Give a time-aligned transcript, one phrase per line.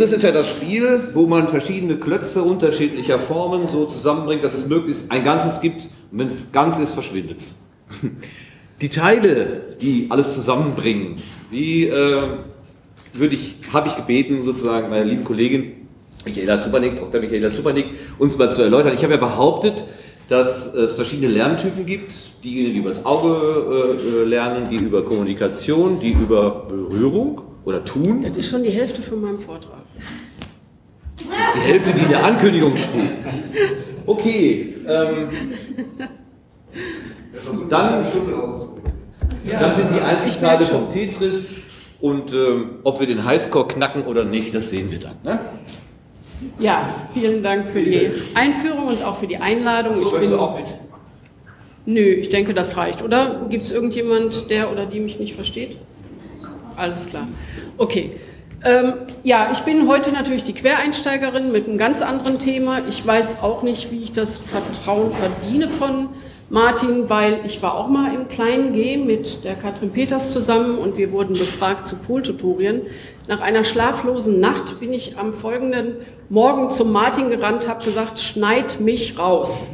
[0.00, 4.66] Tetris ist ja das Spiel, wo man verschiedene Klötze unterschiedlicher Formen so zusammenbringt, dass es
[4.66, 5.90] möglichst ein Ganzes gibt.
[6.10, 7.58] Und wenn es ganz ist, verschwindet es.
[8.80, 11.16] Die Teile, die alles zusammenbringen,
[11.52, 12.22] die äh,
[13.12, 15.72] würde ich, habe ich gebeten, sozusagen meiner lieben Kollegin
[16.24, 17.20] Michaela Zupanik, Dr.
[17.20, 18.94] Michaela Zupanik, uns mal zu erläutern.
[18.94, 19.84] Ich habe ja behauptet,
[20.28, 22.14] dass es verschiedene Lerntypen gibt.
[22.42, 28.22] Diejenigen, die über das Auge äh, lernen, die über Kommunikation, die über Berührung oder Tun.
[28.22, 29.79] Das ist schon die Hälfte von meinem Vortrag.
[31.54, 33.10] Die Hälfte, die in der Ankündigung steht.
[34.06, 34.74] Okay.
[34.86, 35.28] Ähm,
[37.68, 38.04] dann,
[39.60, 41.54] das sind die Einzelteile vom Tetris.
[42.00, 45.16] Und ähm, ob wir den Highscore knacken oder nicht, das sehen wir dann.
[45.22, 45.38] Ne?
[46.58, 49.94] Ja, vielen Dank für die Einführung und auch für die Einladung.
[50.00, 50.66] Ich bin, auch mit?
[51.84, 53.46] Nö, ich denke, das reicht, oder?
[53.50, 55.76] Gibt es irgendjemand, der oder die mich nicht versteht?
[56.76, 57.28] Alles klar.
[57.76, 58.12] Okay.
[58.62, 62.82] Ähm, ja, ich bin heute natürlich die Quereinsteigerin mit einem ganz anderen Thema.
[62.88, 66.10] Ich weiß auch nicht, wie ich das Vertrauen verdiene von
[66.50, 70.98] Martin, weil ich war auch mal im kleinen G mit der Katrin Peters zusammen und
[70.98, 72.82] wir wurden befragt zu Poltutorien.
[73.28, 75.96] Nach einer schlaflosen Nacht bin ich am folgenden
[76.28, 79.70] Morgen zum Martin gerannt, habe gesagt, schneid mich raus.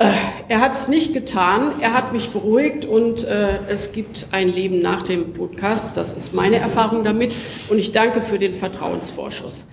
[0.00, 0.12] Äh,
[0.48, 4.80] er hat es nicht getan, er hat mich beruhigt und äh, es gibt ein Leben
[4.80, 5.98] nach dem Podcast.
[5.98, 7.34] Das ist meine Erfahrung damit
[7.68, 9.66] und ich danke für den Vertrauensvorschuss.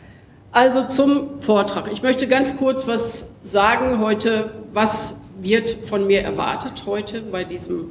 [0.51, 1.89] Also zum Vortrag.
[1.93, 7.85] Ich möchte ganz kurz was sagen heute, was wird von mir erwartet heute bei diesem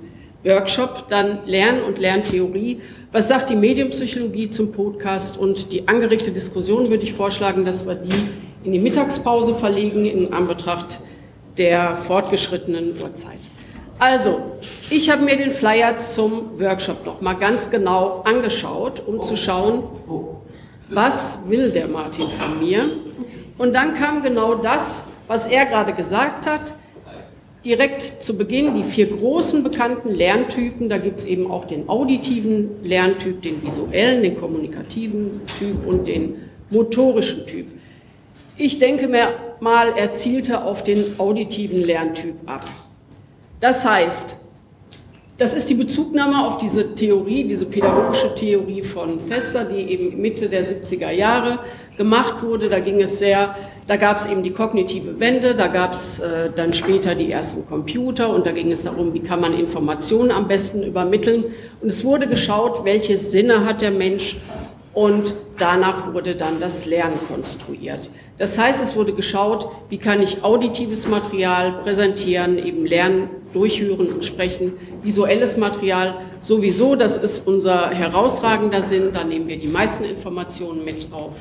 [0.45, 2.83] Workshop, dann Lernen und Lerntheorie.
[3.13, 7.95] Was sagt die Medienpsychologie zum Podcast und die angeregte Diskussion würde ich vorschlagen, dass wir
[7.95, 8.29] die
[8.63, 10.99] in die Mittagspause verlegen in Anbetracht
[11.59, 13.39] der fortgeschrittenen Uhrzeit.
[13.99, 14.41] Also,
[14.91, 19.85] ich habe mir den Flyer zum Workshop noch mal ganz genau angeschaut, um zu schauen,
[20.91, 22.91] was will der Martin von mir?
[23.57, 26.75] Und dann kam genau das, was er gerade gesagt hat
[27.67, 30.89] direkt zu Beginn die vier großen bekannten Lerntypen.
[30.89, 36.37] Da gibt es eben auch den auditiven Lerntyp, den visuellen, den kommunikativen Typ und den
[36.71, 37.67] motorischen Typ.
[38.57, 39.29] Ich denke mir
[39.63, 42.65] mal, er zielte auf den auditiven Lerntyp ab.
[43.61, 44.39] Das heißt,
[45.39, 50.49] das ist die Bezugnahme auf diese Theorie, diese pädagogische Theorie von Fester, die eben Mitte
[50.49, 51.59] der 70er Jahre
[51.97, 52.69] gemacht wurde.
[52.69, 53.55] Da ging es sehr
[53.87, 57.67] da gab es eben die kognitive Wende, da gab es äh, dann später die ersten
[57.67, 61.45] Computer und da ging es darum, wie kann man Informationen am besten übermitteln.
[61.81, 64.39] Und es wurde geschaut, welche Sinne hat der Mensch
[64.93, 68.11] und danach wurde dann das Lernen konstruiert.
[68.39, 74.25] Das heißt, es wurde geschaut, wie kann ich auditives Material präsentieren, eben lernen, durchhören und
[74.25, 80.85] sprechen, visuelles Material sowieso, das ist unser herausragender Sinn, da nehmen wir die meisten Informationen
[80.85, 81.33] mit drauf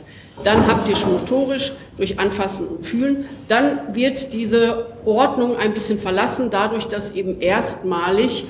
[0.44, 3.25] dann haptisch-motorisch durch Anfassen und Fühlen.
[3.48, 8.46] Dann wird diese Ordnung ein bisschen verlassen, dadurch, dass eben erstmalig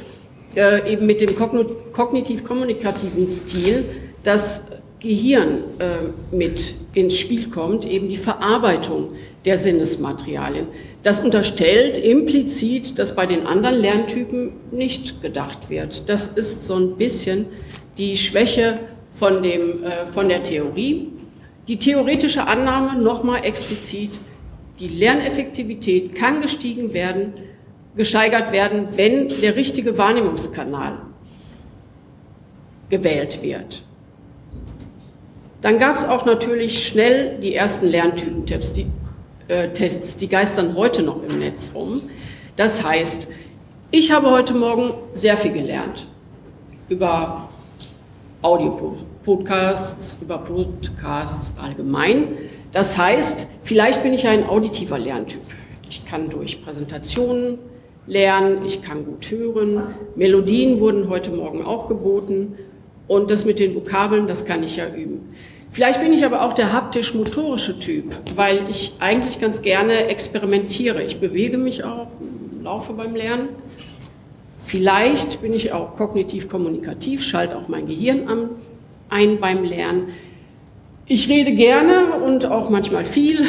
[0.56, 3.86] äh, eben mit dem kognitiv-kommunikativen Stil
[4.24, 4.66] das
[5.06, 9.10] Gehirn äh, mit ins Spiel kommt, eben die Verarbeitung
[9.46, 10.68] der Sinnesmaterialien.
[11.04, 16.10] Das unterstellt implizit, dass bei den anderen Lerntypen nicht gedacht wird.
[16.10, 17.46] Das ist so ein bisschen
[18.00, 18.80] die Schwäche
[19.14, 21.10] von, dem, äh, von der Theorie.
[21.68, 24.20] Die theoretische Annahme nochmal explizit,
[24.80, 27.34] die Lerneffektivität kann gestiegen werden,
[27.96, 30.98] gesteigert werden, wenn der richtige Wahrnehmungskanal
[32.90, 33.84] gewählt wird.
[35.66, 38.86] Dann gab es auch natürlich schnell die ersten Lerntypentests, die,
[39.48, 42.04] äh, Tests, die geistern heute noch im Netz rum.
[42.56, 43.30] Das heißt,
[43.90, 46.06] ich habe heute Morgen sehr viel gelernt
[46.88, 47.50] über
[48.44, 52.28] Audio-Podcasts, über Podcasts allgemein.
[52.72, 55.42] Das heißt, vielleicht bin ich ein auditiver Lerntyp.
[55.90, 57.58] Ich kann durch Präsentationen
[58.06, 59.96] lernen, ich kann gut hören.
[60.16, 62.56] Melodien wurden heute Morgen auch geboten.
[63.08, 65.32] Und das mit den Vokabeln, das kann ich ja üben.
[65.76, 71.04] Vielleicht bin ich aber auch der haptisch-motorische Typ, weil ich eigentlich ganz gerne experimentiere.
[71.04, 72.08] Ich bewege mich auch,
[72.64, 73.50] laufe beim Lernen.
[74.64, 78.52] Vielleicht bin ich auch kognitiv-kommunikativ, schalte auch mein Gehirn an,
[79.10, 80.14] ein beim Lernen.
[81.08, 83.42] Ich rede gerne und auch manchmal viel.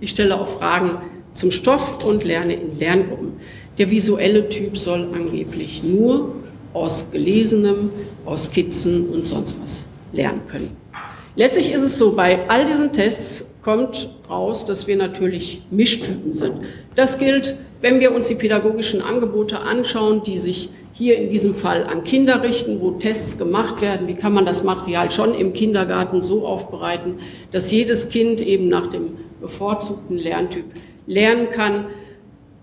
[0.00, 0.92] Ich stelle auch Fragen
[1.34, 3.40] zum Stoff und lerne in Lerngruppen.
[3.76, 6.32] Der visuelle Typ soll angeblich nur
[6.74, 7.90] aus Gelesenem,
[8.24, 10.81] aus Skizzen und sonst was lernen können.
[11.34, 16.56] Letztlich ist es so, bei all diesen Tests kommt raus, dass wir natürlich Mischtypen sind.
[16.94, 21.84] Das gilt, wenn wir uns die pädagogischen Angebote anschauen, die sich hier in diesem Fall
[21.84, 24.08] an Kinder richten, wo Tests gemacht werden.
[24.08, 27.20] Wie kann man das Material schon im Kindergarten so aufbereiten,
[27.50, 30.66] dass jedes Kind eben nach dem bevorzugten Lerntyp
[31.06, 31.86] lernen kann?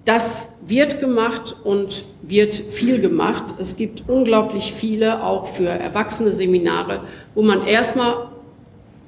[0.06, 3.56] Das wird gemacht und wird viel gemacht.
[3.60, 7.02] Es gibt unglaublich viele, auch für erwachsene Seminare,
[7.34, 8.30] wo man erstmal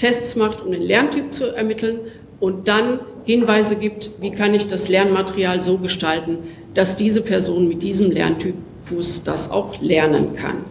[0.01, 1.99] Tests macht, um den Lerntyp zu ermitteln
[2.39, 6.39] und dann Hinweise gibt, wie kann ich das Lernmaterial so gestalten,
[6.73, 10.65] dass diese Person mit diesem Lerntypus das auch lernen kann.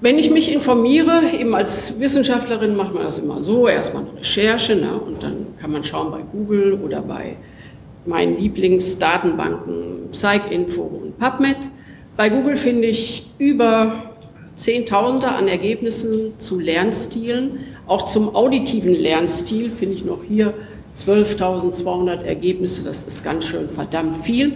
[0.00, 4.76] Wenn ich mich informiere, eben als Wissenschaftlerin macht man das immer so, erstmal eine Recherche
[4.76, 7.36] ne, und dann kann man schauen bei Google oder bei
[8.06, 11.58] meinen Lieblingsdatenbanken PsycInfo und PubMed.
[12.16, 14.11] Bei Google finde ich über
[14.62, 17.58] Zehntausende an Ergebnissen zu Lernstilen.
[17.88, 20.54] Auch zum auditiven Lernstil finde ich noch hier
[21.04, 22.84] 12.200 Ergebnisse.
[22.84, 24.52] Das ist ganz schön verdammt viel.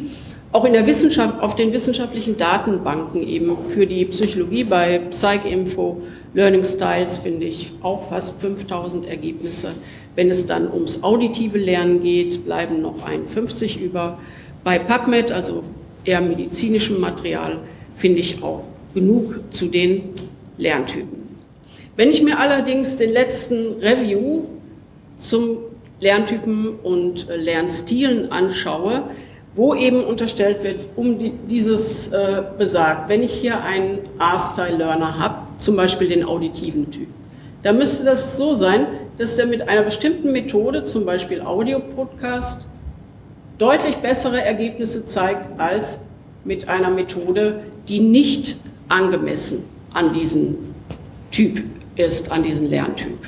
[0.52, 6.00] Auch in der Wissenschaft, auf den wissenschaftlichen Datenbanken eben für die Psychologie bei PsycInfo,
[6.34, 9.72] Learning Styles finde ich auch fast 5000 Ergebnisse.
[10.14, 14.20] Wenn es dann ums auditive Lernen geht, bleiben noch 51 über.
[14.62, 15.64] Bei PubMed, also
[16.04, 17.58] eher medizinischem Material,
[17.96, 18.62] finde ich auch
[18.96, 20.14] genug zu den
[20.56, 21.36] Lerntypen.
[21.96, 24.44] Wenn ich mir allerdings den letzten Review
[25.18, 25.58] zum
[26.00, 29.10] Lerntypen und äh, Lernstilen anschaue,
[29.54, 35.76] wo eben unterstellt wird, um dieses äh, besagt, wenn ich hier einen R-Style-Learner habe, zum
[35.76, 37.08] Beispiel den auditiven Typ,
[37.62, 38.86] dann müsste das so sein,
[39.18, 42.66] dass der mit einer bestimmten Methode, zum Beispiel Audio-Podcast,
[43.58, 46.00] deutlich bessere Ergebnisse zeigt als
[46.44, 48.56] mit einer Methode, die nicht
[48.88, 50.74] angemessen an diesen
[51.30, 51.62] Typ
[51.96, 53.18] ist, an diesen Lerntyp.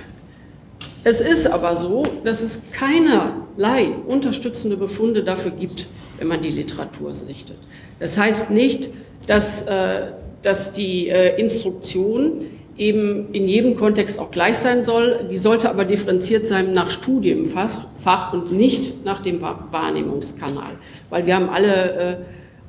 [1.04, 5.88] Es ist aber so, dass es keinerlei unterstützende Befunde dafür gibt,
[6.18, 7.56] wenn man die Literatur sichtet.
[7.98, 8.90] Das heißt nicht,
[9.26, 10.12] dass, äh,
[10.42, 12.42] dass die äh, Instruktion
[12.76, 15.26] eben in jedem Kontext auch gleich sein soll.
[15.30, 20.76] Die sollte aber differenziert sein nach Studienfach und nicht nach dem Wahrnehmungskanal.
[21.10, 22.16] Weil wir haben alle äh,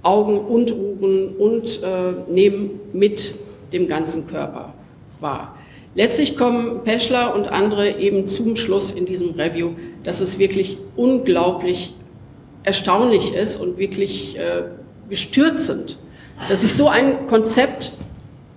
[0.04, 3.36] Augen und Ohren und äh, nehmen mit
[3.74, 4.74] dem ganzen Körper
[5.20, 5.56] wahr.
[5.96, 9.72] Letztlich kommen Peschler und andere eben zum Schluss in diesem Review,
[10.04, 11.94] dass es wirklich unglaublich
[12.64, 14.64] erstaunlich ist und wirklich äh,
[15.10, 15.98] gestürzend,
[16.48, 17.92] dass sich so ein Konzept,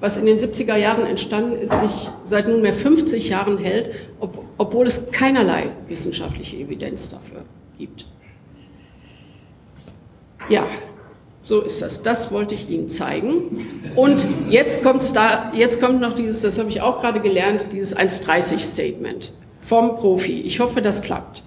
[0.00, 4.86] was in den 70er Jahren entstanden ist, sich seit nunmehr 50 Jahren hält, ob, obwohl
[4.86, 7.44] es keinerlei wissenschaftliche Evidenz dafür
[7.78, 8.06] gibt.
[10.48, 10.64] Ja,
[11.52, 12.02] so ist das.
[12.02, 13.92] Das wollte ich Ihnen zeigen.
[13.94, 17.94] Und jetzt, kommt's da, jetzt kommt noch dieses, das habe ich auch gerade gelernt, dieses
[17.94, 20.40] 1.30-Statement vom Profi.
[20.40, 21.42] Ich hoffe, das klappt.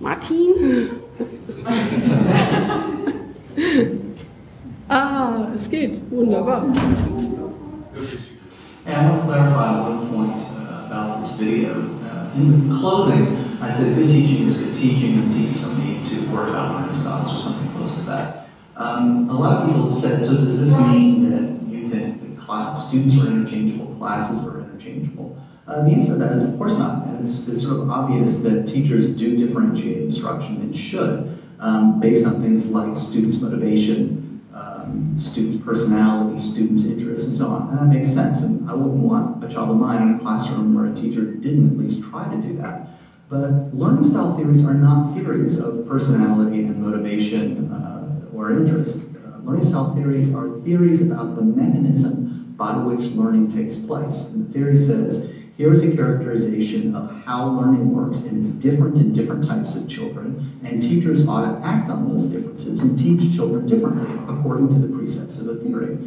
[0.00, 0.90] Martin?
[4.88, 6.00] ah, es geht.
[6.10, 6.66] Wunderbar.
[8.84, 11.94] Hey, I want to clarify one point uh, about this video.
[12.36, 16.30] in the closing, I said good teaching is good teaching, and teachers don't need to
[16.30, 18.48] work out learning styles or something close to that.
[18.76, 22.38] Um, a lot of people have said, so does this mean that you think that
[22.38, 25.42] class, students are interchangeable, classes are interchangeable?
[25.66, 27.06] Uh, the answer to that is, of course not.
[27.06, 32.26] And it's, it's sort of obvious that teachers do differentiate instruction and should, um, based
[32.26, 37.70] on things like students' motivation, um, students' personality, students' interests, and so on.
[37.70, 38.42] And that makes sense.
[38.42, 41.70] And I wouldn't want a child of mine in a classroom where a teacher didn't
[41.70, 42.90] at least try to do that.
[43.34, 49.08] But learning style theories are not theories of personality and motivation uh, or interest.
[49.08, 54.30] Uh, learning style theories are theories about the mechanism by which learning takes place.
[54.30, 58.98] And the theory says here is a characterization of how learning works, and it's different
[58.98, 63.34] in different types of children, and teachers ought to act on those differences and teach
[63.34, 65.98] children differently according to the precepts of the theory.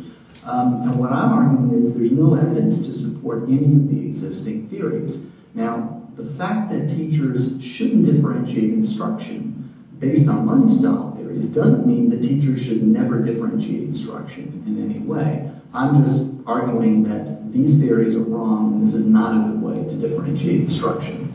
[0.45, 4.69] Um, and what I'm arguing is there's no evidence to support any of the existing
[4.69, 5.29] theories.
[5.53, 9.53] Now, the fact that teachers shouldn't differentiate instruction
[9.99, 14.99] based on learning style theories doesn't mean that teachers should never differentiate instruction in any
[14.99, 15.51] way.
[15.75, 19.87] I'm just arguing that these theories are wrong and this is not a good way
[19.87, 21.33] to differentiate instruction.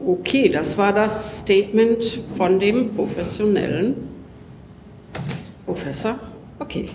[0.00, 3.96] Okay, das war das Statement von dem professionellen
[5.66, 6.20] Professor.
[6.60, 6.88] Okay.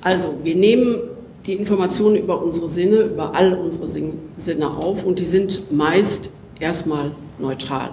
[0.00, 1.11] Also, wir nehmen
[1.46, 7.12] die Informationen über unsere Sinne, über all unsere Sinne auf und die sind meist erstmal
[7.38, 7.90] neutral.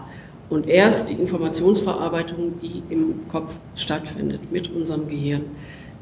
[0.50, 5.44] Und erst die Informationsverarbeitung, die im Kopf stattfindet mit unserem Gehirn,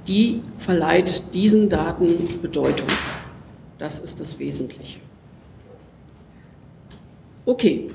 [0.08, 2.88] die verleiht diesen Daten Bedeutung.
[3.78, 5.00] Das ist das Wesentliche.
[7.46, 7.92] Okay,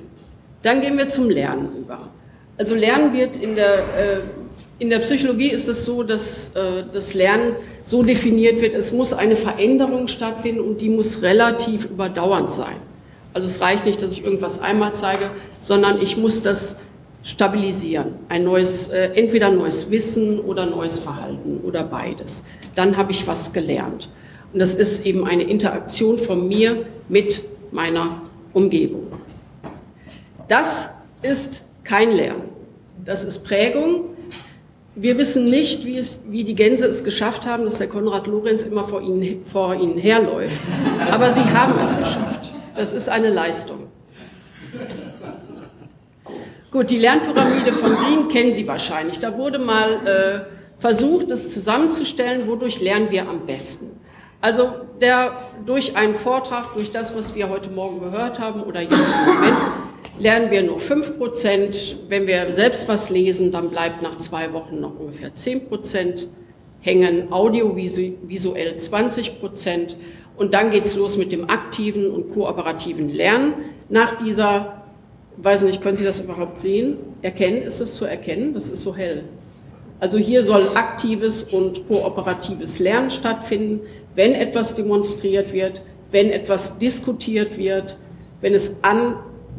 [0.62, 2.09] dann gehen wir zum Lernen über.
[2.56, 4.21] Also Lernen wird in der, äh,
[4.78, 9.12] in der Psychologie ist es so, dass äh, das Lernen so definiert wird, es muss
[9.12, 12.77] eine Veränderung stattfinden und die muss relativ überdauernd sein.
[13.35, 16.81] Also es reicht nicht, dass ich irgendwas einmal zeige, sondern ich muss das
[17.23, 18.15] stabilisieren.
[18.29, 22.45] Ein neues, äh, entweder neues Wissen oder neues Verhalten oder beides.
[22.75, 24.09] Dann habe ich was gelernt.
[24.53, 28.23] Und das ist eben eine Interaktion von mir mit meiner
[28.53, 29.07] Umgebung.
[30.49, 30.91] Das
[31.23, 32.45] ist kein Lernen.
[33.05, 34.12] Das ist Prägung.
[34.94, 38.62] Wir wissen nicht, wie, es, wie die Gänse es geschafft haben, dass der Konrad Lorenz
[38.62, 40.61] immer vor ihnen, vor ihnen herläuft.
[41.11, 42.52] Aber sie haben es geschafft.
[42.76, 43.87] Das ist eine Leistung.
[46.70, 49.18] Gut, die Lernpyramide von Green kennen Sie wahrscheinlich.
[49.18, 53.99] Da wurde mal äh, versucht, das zusammenzustellen, wodurch lernen wir am besten.
[54.42, 55.32] Also der,
[55.64, 59.56] durch einen Vortrag, durch das, was wir heute Morgen gehört haben oder jetzt im Moment,
[60.19, 61.97] lernen wir nur 5 Prozent.
[62.09, 66.28] Wenn wir selbst was lesen, dann bleibt nach zwei Wochen noch ungefähr 10 Prozent
[66.81, 69.97] hängen, audiovisuell 20 Prozent.
[70.37, 73.54] Und dann geht's los mit dem aktiven und kooperativen Lernen.
[73.88, 74.83] Nach dieser
[75.37, 76.99] weiß nicht, können Sie das überhaupt sehen?
[77.23, 78.54] Erkennen, ist es zu erkennen?
[78.54, 79.25] Das ist so hell.
[80.00, 83.81] Also hier soll aktives und kooperatives Lernen stattfinden,
[84.14, 87.97] wenn etwas demonstriert wird, wenn etwas diskutiert wird,
[88.40, 88.78] wenn es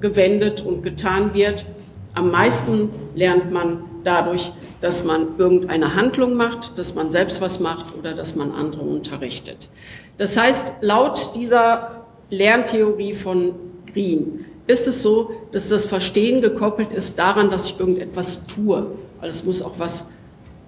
[0.04, 1.66] angewendet und getan wird.
[2.14, 7.98] Am meisten lernt man dadurch, dass man irgendeine Handlung macht, dass man selbst was macht
[7.98, 9.70] oder dass man andere unterrichtet.
[10.18, 13.56] Das heißt, laut dieser Lerntheorie von
[13.92, 18.88] Green ist es so, dass das Verstehen gekoppelt ist daran, dass ich irgendetwas tue.
[19.20, 20.10] Weil es muss auch was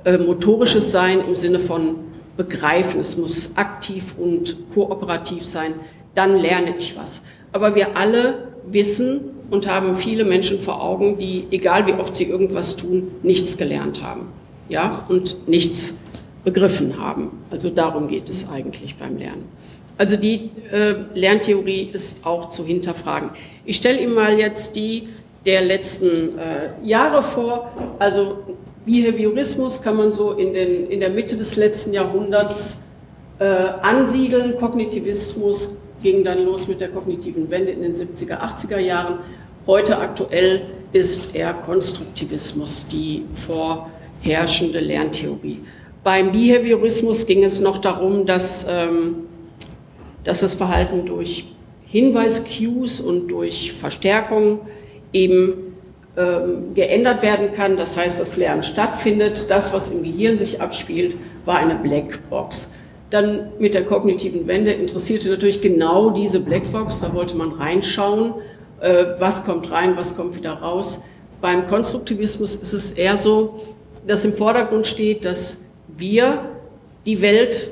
[0.05, 1.97] äh, Motorisches sein im Sinne von
[2.37, 3.01] begreifen.
[3.01, 5.75] Es muss aktiv und kooperativ sein.
[6.13, 7.21] Dann lerne ich was.
[7.51, 12.25] Aber wir alle wissen und haben viele Menschen vor Augen, die, egal wie oft sie
[12.25, 14.27] irgendwas tun, nichts gelernt haben.
[14.67, 15.95] Ja, und nichts
[16.43, 17.31] begriffen haben.
[17.51, 19.45] Also darum geht es eigentlich beim Lernen.
[19.97, 23.29] Also die äh, Lerntheorie ist auch zu hinterfragen.
[23.65, 25.09] Ich stelle Ihnen mal jetzt die
[25.45, 27.71] der letzten äh, Jahre vor.
[27.99, 28.39] Also
[28.85, 32.81] Behaviorismus kann man so in, den, in der Mitte des letzten Jahrhunderts
[33.39, 34.57] äh, ansiedeln.
[34.57, 35.71] Kognitivismus
[36.05, 39.17] ging dann los mit der kognitiven Wende in den 70er, 80er Jahren.
[39.65, 40.61] Heute aktuell
[40.93, 45.61] ist eher Konstruktivismus die vorherrschende Lerntheorie.
[46.03, 49.25] Beim Behaviorismus ging es noch darum, dass ähm,
[50.23, 51.47] dass das Verhalten durch
[51.87, 54.61] Hinweis-Cues und durch Verstärkung
[55.11, 55.75] eben
[56.17, 57.77] ähm, geändert werden kann.
[57.77, 59.49] Das heißt, das Lernen stattfindet.
[59.49, 62.69] Das, was im Gehirn sich abspielt, war eine Blackbox.
[63.09, 67.01] Dann mit der kognitiven Wende interessierte natürlich genau diese Blackbox.
[67.01, 68.35] Da wollte man reinschauen,
[68.81, 71.01] äh, was kommt rein, was kommt wieder raus.
[71.41, 73.61] Beim Konstruktivismus ist es eher so,
[74.07, 75.63] dass im Vordergrund steht, dass
[75.97, 76.49] wir
[77.05, 77.69] die Welt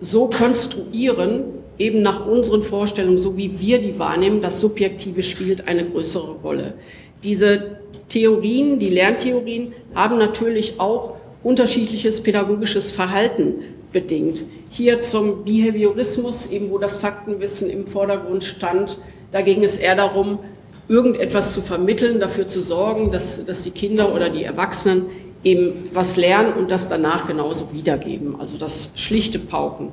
[0.00, 1.44] so konstruieren,
[1.78, 6.74] eben nach unseren Vorstellungen, so wie wir die wahrnehmen, das Subjektive spielt eine größere Rolle.
[7.22, 11.17] Diese Theorien, die Lerntheorien, haben natürlich auch
[11.48, 13.54] unterschiedliches pädagogisches Verhalten
[13.90, 14.44] bedingt.
[14.68, 18.98] Hier zum Behaviorismus, eben wo das Faktenwissen im Vordergrund stand,
[19.32, 20.40] da ging es eher darum,
[20.88, 25.06] irgendetwas zu vermitteln, dafür zu sorgen, dass, dass die Kinder oder die Erwachsenen
[25.42, 29.92] eben was lernen und das danach genauso wiedergeben, also das schlichte Pauken.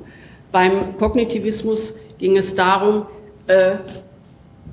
[0.52, 3.06] Beim Kognitivismus ging es darum,
[3.46, 3.76] äh,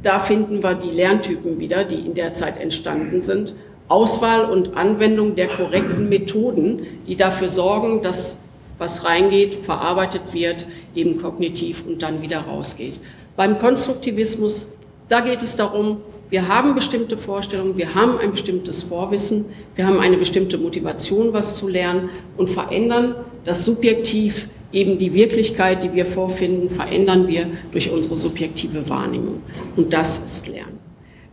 [0.01, 3.53] da finden wir die Lerntypen wieder, die in der Zeit entstanden sind.
[3.93, 8.39] Auswahl und Anwendung der korrekten Methoden, die dafür sorgen, dass
[8.79, 12.99] was reingeht, verarbeitet wird, eben kognitiv und dann wieder rausgeht.
[13.35, 14.67] Beim Konstruktivismus
[15.09, 15.97] da geht es darum,
[16.29, 19.45] wir haben bestimmte Vorstellungen, wir haben ein bestimmtes Vorwissen,
[19.75, 25.83] wir haben eine bestimmte Motivation, was zu lernen und verändern das subjektiv eben die Wirklichkeit,
[25.83, 29.43] die wir vorfinden, verändern wir durch unsere subjektive Wahrnehmung.
[29.75, 30.79] Und das ist Lernen.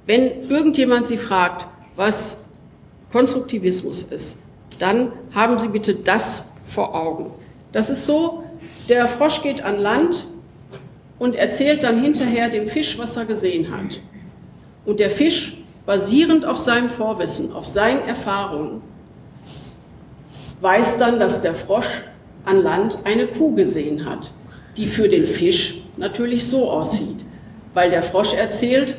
[0.04, 2.39] Wenn irgendjemand Sie fragt, was
[3.12, 4.40] Konstruktivismus ist,
[4.78, 7.32] dann haben Sie bitte das vor Augen.
[7.72, 8.44] Das ist so,
[8.88, 10.26] der Frosch geht an Land
[11.18, 14.00] und erzählt dann hinterher dem Fisch, was er gesehen hat.
[14.84, 18.82] Und der Fisch, basierend auf seinem Vorwissen, auf seinen Erfahrungen,
[20.60, 21.88] weiß dann, dass der Frosch
[22.44, 24.32] an Land eine Kuh gesehen hat,
[24.76, 27.24] die für den Fisch natürlich so aussieht,
[27.74, 28.98] weil der Frosch erzählt,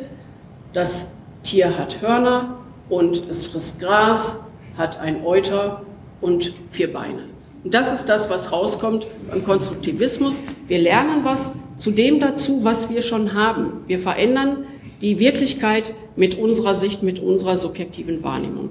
[0.73, 2.60] das Tier hat Hörner
[2.91, 4.45] und es frisst Gras,
[4.77, 5.83] hat ein Euter
[6.19, 7.23] und vier Beine.
[7.63, 10.41] Und das ist das, was rauskommt beim Konstruktivismus.
[10.67, 13.83] Wir lernen was zu dem dazu, was wir schon haben.
[13.87, 14.65] Wir verändern
[15.01, 18.69] die Wirklichkeit mit unserer Sicht, mit unserer subjektiven Wahrnehmung.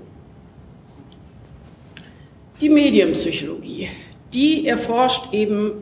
[2.61, 3.89] Die Medienpsychologie,
[4.35, 5.73] die erforscht eben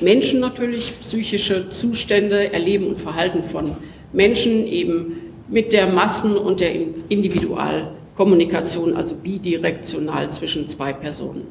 [0.00, 3.76] Menschen natürlich, psychische Zustände, Erleben und Verhalten von
[4.12, 6.74] Menschen eben mit der Massen- und der
[7.08, 11.46] Individualkommunikation, also bidirektional zwischen zwei Personen.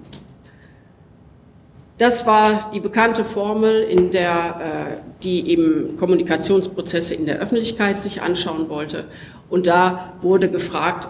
[1.97, 8.21] Das war die bekannte Formel, in der, äh, die eben Kommunikationsprozesse in der Öffentlichkeit sich
[8.21, 9.05] anschauen wollte.
[9.49, 11.07] Und da wurde gefragt,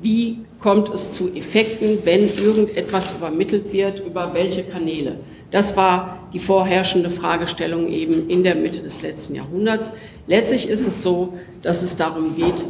[0.00, 5.16] wie kommt es zu Effekten, wenn irgendetwas übermittelt wird, über welche Kanäle.
[5.50, 9.92] Das war die vorherrschende Fragestellung eben in der Mitte des letzten Jahrhunderts.
[10.30, 12.64] Letztlich ist es so, dass es darum geht,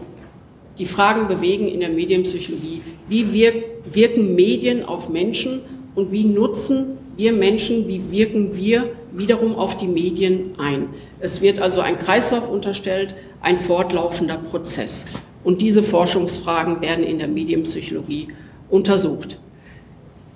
[0.78, 5.60] die Fragen bewegen in der Medienpsychologie, wie wirken Medien auf Menschen
[5.94, 10.88] und wie nutzen wir Menschen, wie wirken wir wiederum auf die Medien ein.
[11.18, 15.04] Es wird also ein Kreislauf unterstellt, ein fortlaufender Prozess.
[15.44, 18.28] Und diese Forschungsfragen werden in der Medienpsychologie
[18.70, 19.38] untersucht.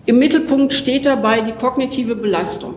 [0.04, 2.74] Im Mittelpunkt steht dabei die kognitive Belastung,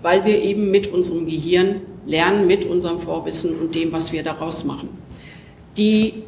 [0.00, 4.64] weil wir eben mit unserem Gehirn lernen, mit unserem Vorwissen und dem, was wir daraus
[4.64, 4.90] machen.
[5.76, 6.22] Die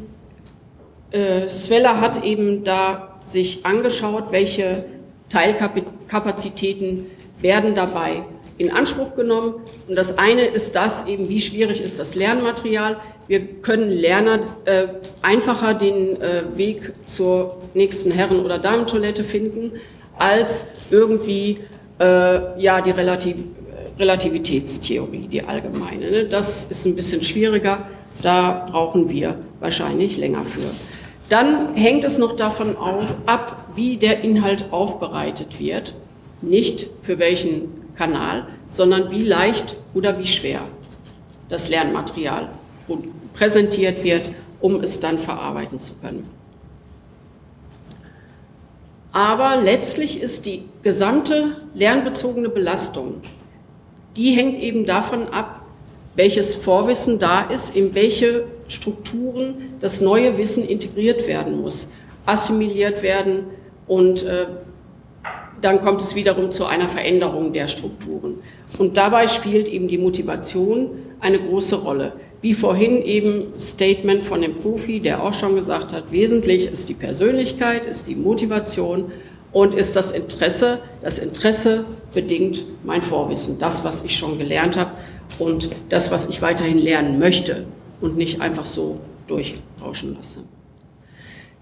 [1.10, 4.84] äh, Sveller hat eben da sich angeschaut, welche
[5.28, 7.06] Teilkapazitäten
[7.40, 8.24] werden dabei
[8.58, 9.54] in Anspruch genommen.
[9.88, 12.98] Und das eine ist das eben, wie schwierig ist das Lernmaterial.
[13.28, 14.88] Wir können Lerner äh,
[15.22, 19.72] einfacher den äh, Weg zur nächsten Herren- oder Damentoilette finden,
[20.18, 21.60] als irgendwie
[21.98, 23.36] äh, ja die Relativ
[23.98, 26.10] Relativitätstheorie, die allgemeine.
[26.10, 26.24] Ne?
[26.26, 27.86] Das ist ein bisschen schwieriger.
[28.22, 30.70] Da brauchen wir wahrscheinlich länger für.
[31.28, 35.94] Dann hängt es noch davon auf, ab, wie der Inhalt aufbereitet wird.
[36.42, 40.62] Nicht für welchen Kanal, sondern wie leicht oder wie schwer
[41.48, 42.48] das Lernmaterial
[43.34, 44.22] präsentiert wird,
[44.60, 46.28] um es dann verarbeiten zu können.
[49.12, 53.20] Aber letztlich ist die gesamte lernbezogene Belastung,
[54.16, 55.62] die hängt eben davon ab,
[56.14, 61.90] welches Vorwissen da ist, in welche Strukturen das neue Wissen integriert werden muss,
[62.26, 63.44] assimiliert werden
[63.86, 64.46] und äh,
[65.60, 68.38] dann kommt es wiederum zu einer Veränderung der Strukturen.
[68.78, 72.14] Und dabei spielt eben die Motivation eine große Rolle.
[72.40, 76.94] Wie vorhin eben Statement von dem Profi, der auch schon gesagt hat, wesentlich ist die
[76.94, 79.12] Persönlichkeit, ist die Motivation
[79.52, 80.80] und ist das Interesse.
[81.02, 81.84] Das Interesse
[82.14, 84.92] bedingt mein Vorwissen, das, was ich schon gelernt habe
[85.38, 87.64] und das, was ich weiterhin lernen möchte
[88.00, 90.40] und nicht einfach so durchrauschen lasse.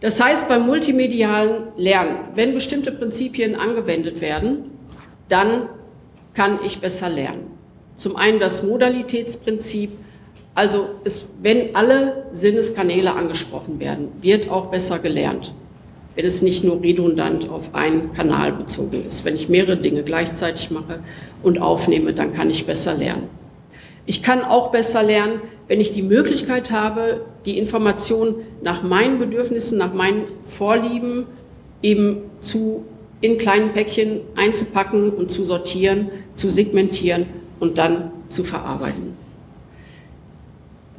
[0.01, 4.71] Das heißt, beim multimedialen Lernen, wenn bestimmte Prinzipien angewendet werden,
[5.29, 5.69] dann
[6.33, 7.51] kann ich besser lernen.
[7.97, 9.91] Zum einen das Modalitätsprinzip,
[10.55, 15.53] also es, wenn alle Sinneskanäle angesprochen werden, wird auch besser gelernt.
[16.17, 19.25] Wenn es nicht nur redundant auf einen Kanal bezogen ist.
[19.25, 21.01] Wenn ich mehrere Dinge gleichzeitig mache
[21.43, 23.29] und aufnehme, dann kann ich besser lernen.
[24.07, 29.79] Ich kann auch besser lernen, wenn ich die Möglichkeit habe, die Information nach meinen Bedürfnissen,
[29.79, 31.27] nach meinen Vorlieben
[31.81, 32.85] eben zu,
[33.21, 37.27] in kleinen Päckchen einzupacken und zu sortieren, zu segmentieren
[37.61, 39.15] und dann zu verarbeiten.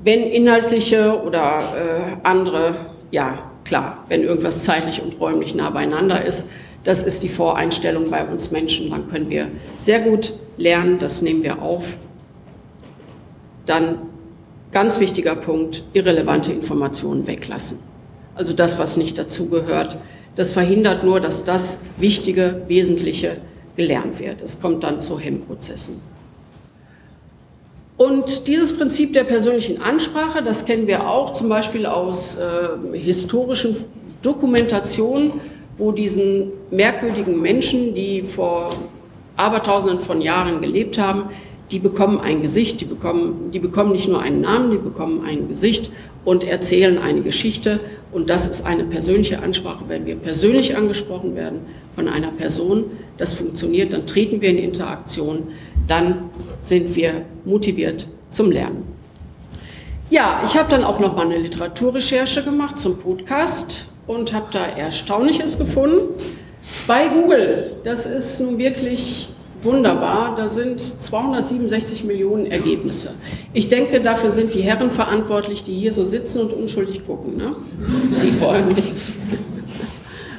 [0.03, 2.75] Wenn inhaltliche oder äh, andere,
[3.11, 6.49] ja klar, wenn irgendwas zeitlich und räumlich nah beieinander ist,
[6.83, 11.41] das ist die Voreinstellung bei uns Menschen, dann können wir sehr gut lernen, das nehmen
[11.41, 11.95] wir auf
[13.65, 13.99] dann
[14.73, 17.79] ganz wichtiger Punkt, irrelevante Informationen weglassen.
[18.35, 19.97] Also das, was nicht dazugehört.
[20.35, 23.37] Das verhindert nur, dass das Wichtige, Wesentliche
[23.77, 24.41] gelernt wird.
[24.41, 26.01] Es kommt dann zu Hemmprozessen.
[28.01, 33.75] Und dieses Prinzip der persönlichen Ansprache, das kennen wir auch zum Beispiel aus äh, historischen
[34.23, 35.33] Dokumentationen,
[35.77, 38.71] wo diesen merkwürdigen Menschen, die vor
[39.37, 41.25] Abertausenden von Jahren gelebt haben,
[41.69, 45.47] die bekommen ein Gesicht, die bekommen, die bekommen nicht nur einen Namen, die bekommen ein
[45.47, 45.91] Gesicht
[46.25, 47.81] und erzählen eine Geschichte.
[48.11, 49.83] Und das ist eine persönliche Ansprache.
[49.89, 51.59] Wenn wir persönlich angesprochen werden
[51.95, 52.85] von einer Person,
[53.21, 55.49] das funktioniert, dann treten wir in Interaktion,
[55.87, 56.29] dann
[56.61, 58.83] sind wir motiviert zum Lernen.
[60.09, 64.65] Ja, ich habe dann auch noch mal eine Literaturrecherche gemacht zum Podcast und habe da
[64.65, 66.01] Erstaunliches gefunden.
[66.87, 69.29] Bei Google, das ist nun wirklich
[69.61, 73.11] wunderbar, da sind 267 Millionen Ergebnisse.
[73.53, 77.37] Ich denke, dafür sind die Herren verantwortlich, die hier so sitzen und unschuldig gucken.
[77.37, 77.55] Ne?
[78.15, 78.75] Sie vor allem.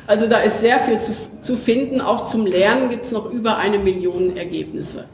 [0.04, 1.12] Also da ist sehr viel zu,
[1.42, 2.00] zu finden.
[2.00, 5.04] Auch zum Lernen gibt es noch über eine Million Ergebnisse.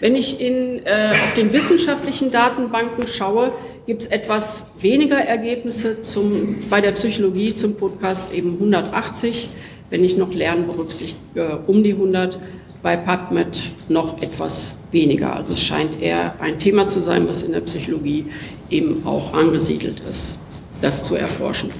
[0.00, 3.52] Wenn ich in, äh, auf den wissenschaftlichen Datenbanken schaue,
[3.86, 9.48] gibt es etwas weniger Ergebnisse zum, bei der Psychologie zum Podcast eben 180.
[9.90, 12.38] Wenn ich noch Lernen berücksichtige, äh, um die 100
[12.82, 15.34] bei PubMed noch etwas weniger.
[15.34, 18.26] Also es scheint eher ein Thema zu sein, was in der Psychologie
[18.68, 20.40] eben auch angesiedelt ist,
[20.82, 21.70] das zu erforschen.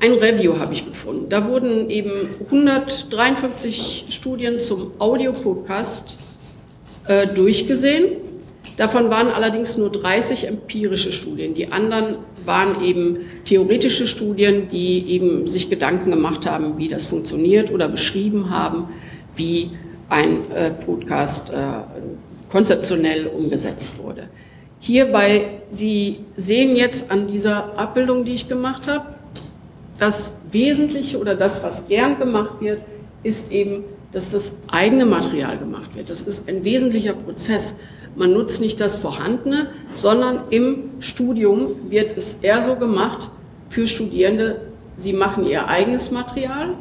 [0.00, 1.28] Ein Review habe ich gefunden.
[1.28, 6.16] Da wurden eben 153 Studien zum Audiopodcast
[7.08, 8.18] äh, durchgesehen.
[8.76, 11.54] Davon waren allerdings nur 30 empirische Studien.
[11.54, 17.72] Die anderen waren eben theoretische Studien, die eben sich Gedanken gemacht haben, wie das funktioniert
[17.72, 18.90] oder beschrieben haben,
[19.34, 19.72] wie
[20.08, 21.56] ein äh, Podcast äh,
[22.50, 24.28] konzeptionell umgesetzt wurde.
[24.78, 29.17] Hierbei, Sie sehen jetzt an dieser Abbildung, die ich gemacht habe,
[29.98, 32.82] das Wesentliche oder das, was gern gemacht wird,
[33.22, 36.10] ist eben, dass das eigene Material gemacht wird.
[36.10, 37.76] Das ist ein wesentlicher Prozess.
[38.16, 43.30] Man nutzt nicht das Vorhandene, sondern im Studium wird es eher so gemacht
[43.68, 44.62] für Studierende,
[44.96, 46.74] sie machen ihr eigenes Material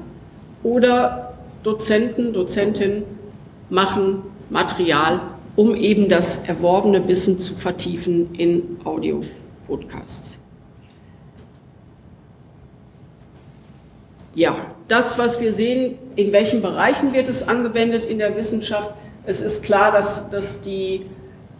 [0.63, 3.03] oder Dozenten, Dozentinnen
[3.69, 5.19] machen Material,
[5.55, 10.36] um eben das erworbene Wissen zu vertiefen in Audio-Podcasts.
[14.37, 14.55] Ja,
[14.87, 18.93] das, was wir sehen, in welchen Bereichen wird es angewendet in der Wissenschaft,
[19.25, 21.07] es ist klar, dass, dass die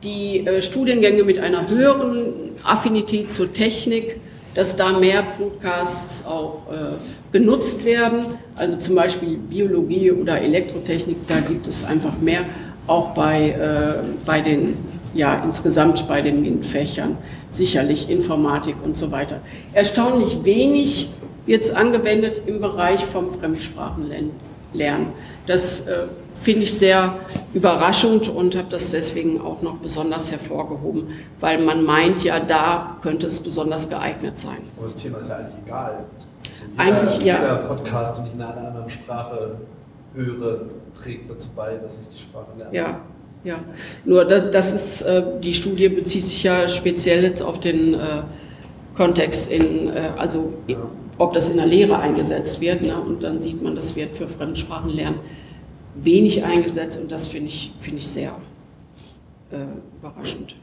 [0.03, 4.19] die äh, Studiengänge mit einer höheren Affinität zur Technik,
[4.53, 8.25] dass da mehr Podcasts auch äh, genutzt werden.
[8.55, 12.41] Also zum Beispiel Biologie oder Elektrotechnik, da gibt es einfach mehr,
[12.85, 14.77] auch bei, äh, bei den,
[15.15, 17.17] ja, insgesamt bei den MINT-Fächern,
[17.49, 19.41] sicherlich Informatik und so weiter.
[19.73, 21.09] Erstaunlich wenig
[21.47, 25.07] wird es angewendet im Bereich vom Fremdsprachenlernen.
[25.47, 27.15] Das äh, finde ich sehr
[27.53, 31.07] überraschend und habe das deswegen auch noch besonders hervorgehoben,
[31.39, 34.57] weil man meint, ja, da könnte es besonders geeignet sein.
[34.77, 36.05] Aber das Thema ist ja eigentlich egal.
[36.75, 37.41] Also jeder, eigentlich, ja.
[37.41, 39.55] Jeder Podcast, den ich in einer anderen Sprache
[40.13, 40.61] höre,
[41.01, 42.75] trägt dazu bei, dass ich die Sprache lerne.
[42.75, 42.99] Ja.
[43.43, 43.59] Ja,
[44.03, 47.97] nur das ist, äh, die Studie bezieht sich ja speziell jetzt auf den äh,
[48.95, 50.77] Kontext in, äh, also ja.
[51.17, 52.95] Ob das in der Lehre eingesetzt wird, ne?
[52.99, 55.19] und dann sieht man, das wird für Fremdsprachenlernen
[55.95, 58.35] wenig eingesetzt und das finde ich, find ich sehr
[59.51, 59.57] äh,
[59.99, 60.55] überraschend.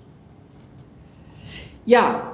[1.86, 2.32] Ja,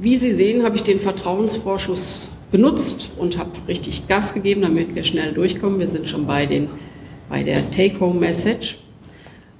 [0.00, 5.04] wie Sie sehen, habe ich den Vertrauensvorschuss benutzt und habe richtig Gas gegeben, damit wir
[5.04, 5.78] schnell durchkommen.
[5.78, 6.68] Wir sind schon bei, den,
[7.28, 8.78] bei der Take-Home-Message.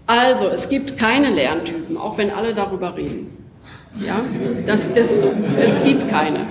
[0.06, 3.39] Also, es gibt keine Lerntypen, auch wenn alle darüber reden.
[3.98, 4.24] Ja,
[4.66, 5.32] das ist so.
[5.58, 6.46] Es gibt keine.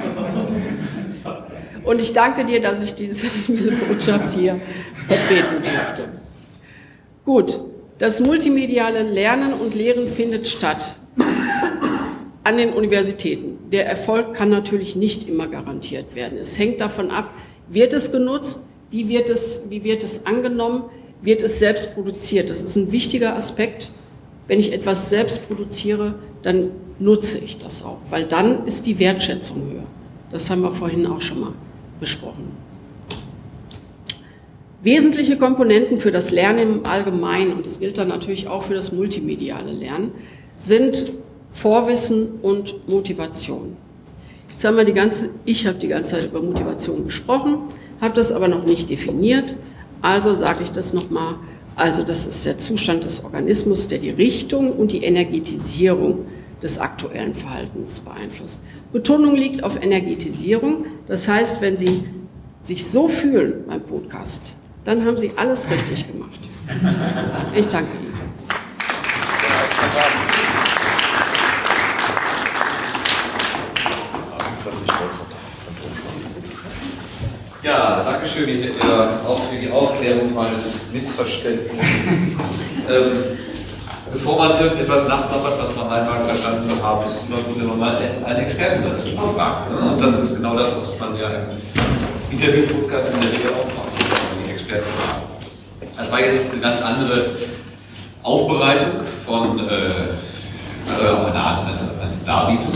[1.84, 4.60] Und ich danke dir, dass ich diese, diese Botschaft hier
[5.08, 6.10] vertreten durfte.
[7.25, 7.60] Gut,
[7.97, 10.95] das multimediale Lernen und Lehren findet statt
[12.43, 13.69] an den Universitäten.
[13.71, 16.38] Der Erfolg kann natürlich nicht immer garantiert werden.
[16.38, 17.34] Es hängt davon ab,
[17.67, 20.86] wird es genutzt, wie wird es, wie wird es angenommen,
[21.21, 22.49] wird es selbst produziert.
[22.49, 23.89] Das ist ein wichtiger Aspekt.
[24.47, 29.71] Wenn ich etwas selbst produziere, dann nutze ich das auch, weil dann ist die Wertschätzung
[29.71, 29.83] höher.
[30.31, 31.53] Das haben wir vorhin auch schon mal
[31.99, 32.51] besprochen.
[34.81, 38.93] Wesentliche Komponenten für das Lernen im Allgemeinen, und das gilt dann natürlich auch für das
[38.93, 40.12] multimediale Lernen,
[40.57, 41.12] sind
[41.51, 43.75] Vorwissen und Motivation.
[44.49, 47.57] Jetzt haben wir die ganze, ich habe die ganze Zeit über Motivation gesprochen,
[47.99, 49.57] habe das aber noch nicht definiert,
[50.01, 51.35] also sage ich das nochmal.
[51.75, 56.25] Also das ist der Zustand des Organismus, der die Richtung und die Energetisierung
[56.62, 58.63] des aktuellen Verhaltens beeinflusst.
[58.91, 60.86] Betonung liegt auf Energetisierung.
[61.08, 62.04] Das heißt, wenn Sie
[62.63, 66.39] sich so fühlen beim Podcast, dann haben Sie alles richtig gemacht.
[67.56, 68.10] Ich danke Ihnen.
[77.62, 78.82] Ja, danke schön
[79.28, 81.78] auch für die Aufklärung meines Missverständnisses.
[82.89, 83.12] ähm,
[84.12, 87.67] bevor man irgendetwas nachplappert, was man einmal verstanden zu haben, ist es immer gut, wenn
[87.67, 89.72] man mal einen Experten dazu befragt.
[89.72, 89.91] Ne?
[89.91, 94.43] Und das ist genau das, was man ja im Interview-Podcast in der Regel auch macht,
[94.43, 95.24] die Experten fragen.
[95.98, 97.26] Das war jetzt eine ganz andere
[98.24, 99.91] Aufbereitung von äh,
[100.89, 102.74] also eine, Art, eine Darbietung.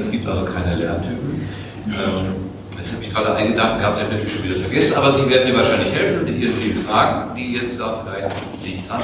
[0.00, 1.48] Es gibt also keine Lerntypen.
[1.86, 2.45] Ähm,
[2.86, 5.28] das habe ich gerade einen Gedanken gehabt, den habe ich schon wieder vergessen, aber Sie
[5.28, 9.02] werden mir wahrscheinlich helfen mit Ihren vielen Fragen, die jetzt da vielleicht Sie dran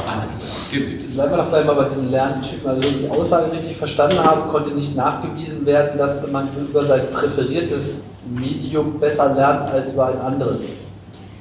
[1.14, 2.70] Bleiben wir doch gleich mal bei diesen Lerntypen.
[2.70, 6.84] Also wenn ich die Aussage richtig verstanden habe, konnte nicht nachgewiesen werden, dass man über
[6.84, 10.60] sein präferiertes Medium besser lernt als über ein anderes.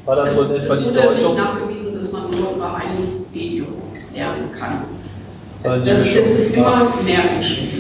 [0.05, 0.97] War das so in etwa die Deutung?
[0.97, 3.67] Es wurde nicht nachgewiesen, dass man nur über ein Medium
[4.15, 4.81] lernen kann.
[5.63, 7.19] Das, das ist immer mehr.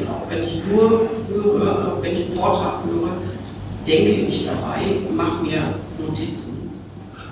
[0.07, 2.80] Auch wenn ich nur höre, wenn ich einen Vortrag
[3.91, 5.61] denke ich dabei, mache mir
[5.99, 6.71] Notizen.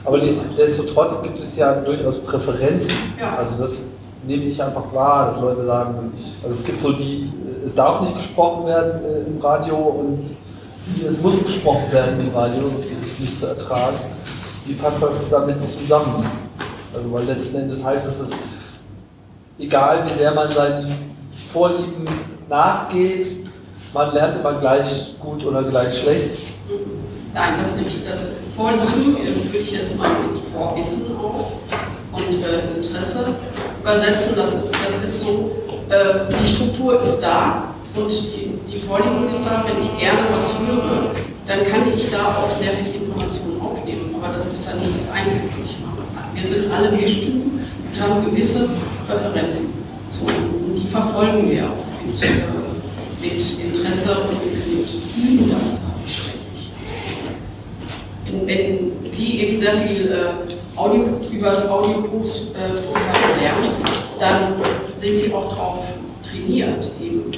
[0.05, 2.91] Aber nichtsdestotrotz gibt es ja durchaus Präferenzen.
[3.19, 3.37] Ja.
[3.37, 3.77] Also das
[4.25, 6.11] nehme ich einfach wahr, dass Leute sagen,
[6.43, 7.31] also es gibt so die,
[7.63, 10.37] es darf nicht gesprochen werden äh, im Radio und
[11.07, 13.97] es muss gesprochen werden im Radio, sonst ist es nicht zu ertragen.
[14.65, 16.25] Wie passt das damit zusammen?
[16.93, 18.31] Also weil letzten Endes heißt es, dass
[19.59, 20.95] egal wie sehr man seinen
[21.53, 22.07] Vorlieben
[22.49, 23.47] nachgeht,
[23.93, 26.48] man lernt immer gleich gut oder gleich schlecht.
[27.33, 27.77] Nein, das
[28.09, 31.51] das Vorlieben würde ich jetzt mal mit Vorwissen auch
[32.11, 33.35] und äh, Interesse
[33.81, 34.33] übersetzen.
[34.35, 35.51] Das, das ist so,
[35.89, 39.63] äh, die Struktur ist da und die, die Vorlieben sind da.
[39.65, 41.13] Wenn ich gerne was höre,
[41.47, 44.15] dann kann ich da auch sehr viel Information aufnehmen.
[44.21, 46.03] Aber das ist ja nicht das Einzige, was ich mache.
[46.33, 47.61] Wir sind alle Menschen
[47.93, 48.69] und haben gewisse
[49.07, 49.73] Präferenzen.
[50.11, 52.27] So, und die verfolgen wir auch mit, äh,
[53.21, 55.78] mit Interesse und mit üben das.
[58.45, 63.69] Wenn Sie eben sehr viel äh, Audio, über das Audiobuch äh, lernen,
[64.19, 64.53] dann
[64.95, 65.85] sind Sie auch darauf
[66.23, 67.31] trainiert, eben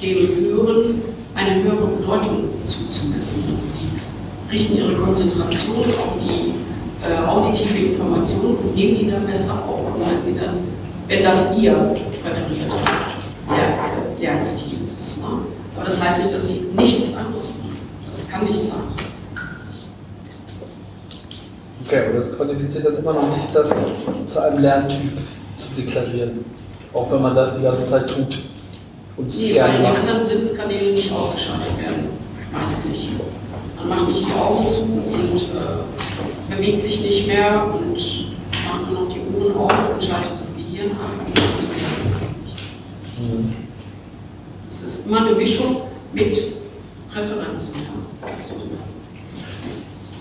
[0.00, 1.02] dem Hören
[1.34, 3.44] eine höhere Bedeutung zuzumessen.
[3.76, 6.54] Sie richten Ihre Konzentration auf die
[7.04, 9.78] äh, auditive Information und nehmen die dann besser auf.
[10.24, 10.58] Wenn, dann,
[11.06, 11.74] wenn das Ihr
[12.22, 12.76] präferierter
[14.20, 15.18] Lernstil ist.
[15.18, 15.28] Ne?
[15.76, 17.76] Aber das heißt nicht, dass Sie nichts anderes machen.
[18.06, 18.87] Das kann nicht sein.
[21.88, 23.70] Okay, aber das qualifiziert dann immer noch nicht, das
[24.26, 25.16] zu einem Lerntyp
[25.56, 26.44] zu deklarieren.
[26.92, 28.40] Auch wenn man das die ganze Zeit tut.
[29.16, 32.10] Und nee, weil die anderen Sinneskanäle nicht ausgeschaltet werden.
[32.52, 33.08] Meist nicht.
[33.78, 39.04] Man macht nicht die Augen zu und äh, bewegt sich nicht mehr und macht nur
[39.04, 41.26] noch die Ohren auf und schaltet das Gehirn an.
[41.26, 42.58] Und das nicht.
[43.18, 43.54] Mhm.
[44.68, 46.36] Es ist immer eine Mischung mit
[47.10, 47.87] Präferenzen.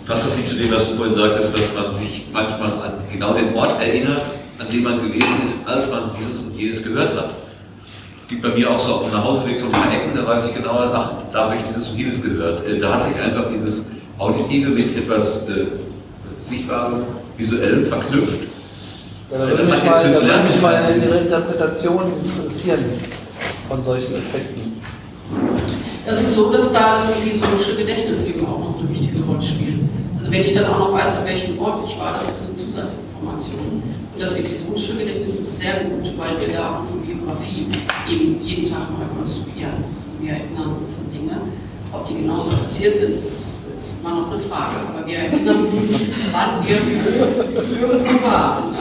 [0.08, 3.34] Passt das nicht zu dem, was du vorhin sagtest, dass man sich manchmal an genau
[3.34, 4.22] den Ort erinnert,
[4.58, 7.30] an dem man gewesen ist, als man dieses und jenes gehört hat?
[8.28, 10.56] gibt bei mir auch so auf dem Nachhauseweg so ein paar Ecken, da weiß ich
[10.56, 12.68] genau, ach, da habe ich dieses und jenes gehört.
[12.68, 13.86] Äh, da hat sich einfach dieses
[14.18, 15.68] Auditive mit etwas äh,
[16.44, 17.04] Sichtbarem,
[17.38, 18.48] Visuellem verknüpft.
[19.32, 22.80] Ja, da würde mich, mal, da würde mich mal Ihre Interpretation interessieren
[23.70, 24.82] von solchen Effekten.
[26.06, 29.44] Das ist so, dass da das visuelle Gedächtnis eben auch noch eine wichtige Rolle
[30.28, 30.28] spielt.
[30.28, 32.56] Also wenn ich dann auch noch weiß, an welchem Ort ich war, das ist eine
[32.56, 33.84] Zusatzinformation.
[34.14, 37.68] Und das episonische Gedächtnis ist sehr gut, weil wir da unsere Biografie
[38.10, 39.84] eben jeden Tag neu konstruieren.
[40.20, 41.38] Wir erinnern uns an Dinge.
[41.94, 44.76] Ob die genauso passiert sind, ist, ist immer noch eine Frage.
[44.90, 45.88] Aber wir erinnern uns,
[46.32, 48.72] wann wir irgendwo waren.
[48.72, 48.78] Ne?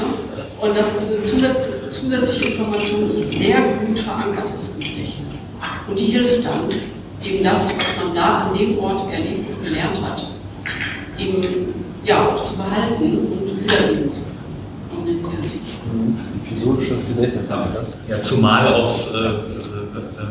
[0.58, 5.38] Und das ist eine Zusatz, zusätzliche Information, die sehr gut verankert ist im Gedächtnis.
[5.86, 6.70] Und die hilft dann,
[7.22, 10.22] eben das, was man da an dem Ort erlebt und gelernt hat,
[11.18, 11.74] eben
[12.04, 14.36] ja, auch zu behalten und wiedergeben zu können.
[16.46, 17.94] Episodisches Gedächtnis haben das.
[18.08, 19.30] Ja, zumal aus, äh,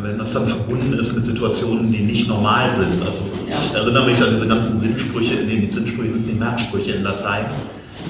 [0.02, 3.02] wenn das dann verbunden ist mit Situationen, die nicht normal sind.
[3.02, 7.04] Also ich erinnere mich an diese ganzen Sinnsprüche, in den Sinnsprüche sind die Merksprüche in
[7.04, 7.45] Latein.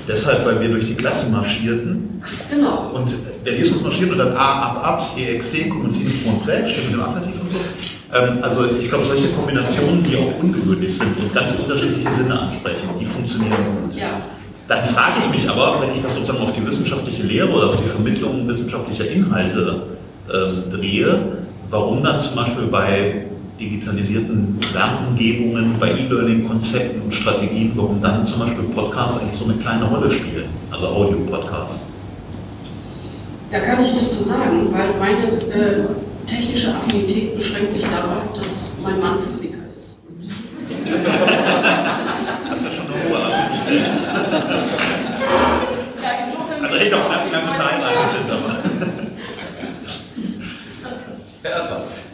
[0.07, 2.21] Deshalb, weil wir durch die Klasse marschierten.
[2.49, 2.91] Genau.
[2.93, 3.11] Und
[3.45, 7.01] der liest uns marschiert und dann A, ab, abs, ext, kommunizin, frontrell, steht mit dem
[7.01, 7.57] Aktiv und so.
[8.13, 12.89] Ähm, also ich glaube, solche Kombinationen, die auch ungewöhnlich sind und ganz unterschiedliche Sinne ansprechen,
[12.99, 13.95] die funktionieren gut.
[13.95, 14.21] Ja.
[14.67, 17.77] Dann frage ich mich aber, wenn ich das sozusagen auf die wissenschaftliche Lehre oder auf
[17.83, 19.81] die Vermittlung wissenschaftlicher Inhalte
[20.27, 21.19] äh, drehe,
[21.69, 23.25] warum dann zum Beispiel bei
[23.59, 29.85] digitalisierten Lernumgebungen, bei E-Learning-Konzepten und Strategien, warum dann zum Beispiel Podcasts eigentlich so eine kleine
[29.85, 31.85] Rolle spielen, also Audio-Podcasts.
[33.51, 35.85] Da kann ich nichts zu sagen, weil meine äh,
[36.25, 39.99] technische Affinität beschränkt sich darauf, dass mein Mann Physiker ist.
[42.49, 43.91] das ist ja schon eine hohe Affinität.
[46.61, 47.83] Also hängt auf ganz ganze Vereine
[48.13, 48.55] sind, aber.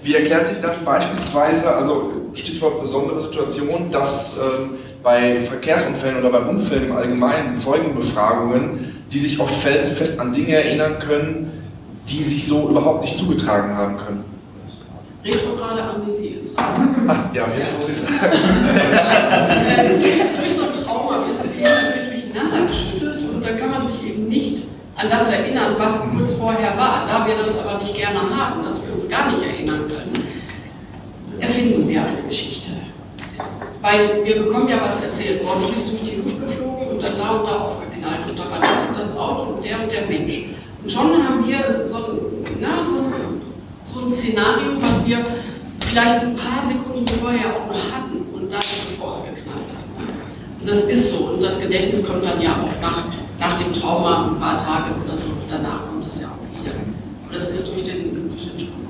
[0.04, 4.72] Wie erklärt sich dann beispielsweise, also Stichwort besondere Situation, dass ähm,
[5.04, 11.00] bei Verkehrsunfällen oder bei Unfällen im Allgemeinen Zeugenbefragungen, die sich oft felsenfest an Dinge erinnern
[11.00, 11.61] können,
[12.08, 14.24] die sich so überhaupt nicht zugetragen haben können?
[15.24, 16.66] Retrograde Amnesie ist das.
[16.66, 18.14] Ah, ja, jetzt muss ich sagen.
[20.40, 24.10] durch so ein Trauma wird das Gehirn natürlich durcheinander geschüttelt und da kann man sich
[24.10, 24.64] eben nicht
[24.96, 27.06] an das erinnern, was kurz vorher war.
[27.08, 30.24] Da wir das aber nicht gerne haben, dass wir uns gar nicht erinnern können,
[31.40, 32.72] erfinden wir eine Geschichte.
[33.82, 37.18] Weil wir bekommen ja was erzählt, boah, du bist durch die Luft geflogen und dann
[37.18, 40.06] da und da aufgeknallt und da war das und das Auto und der und der
[40.08, 40.51] Mensch.
[40.88, 42.20] Schon haben wir so ein,
[42.60, 43.42] na, so ein,
[43.86, 45.24] so ein Szenario, was wir
[45.80, 50.08] vielleicht ein paar Sekunden vorher auch noch hatten und dann, bevor es geknallt hat.
[50.60, 53.04] Und das ist so und das Gedächtnis kommt dann ja auch nach,
[53.40, 56.74] nach dem Trauma ein paar Tage oder so, danach kommt es ja auch wieder.
[56.74, 58.82] Und das ist durch den, durch den Trauma.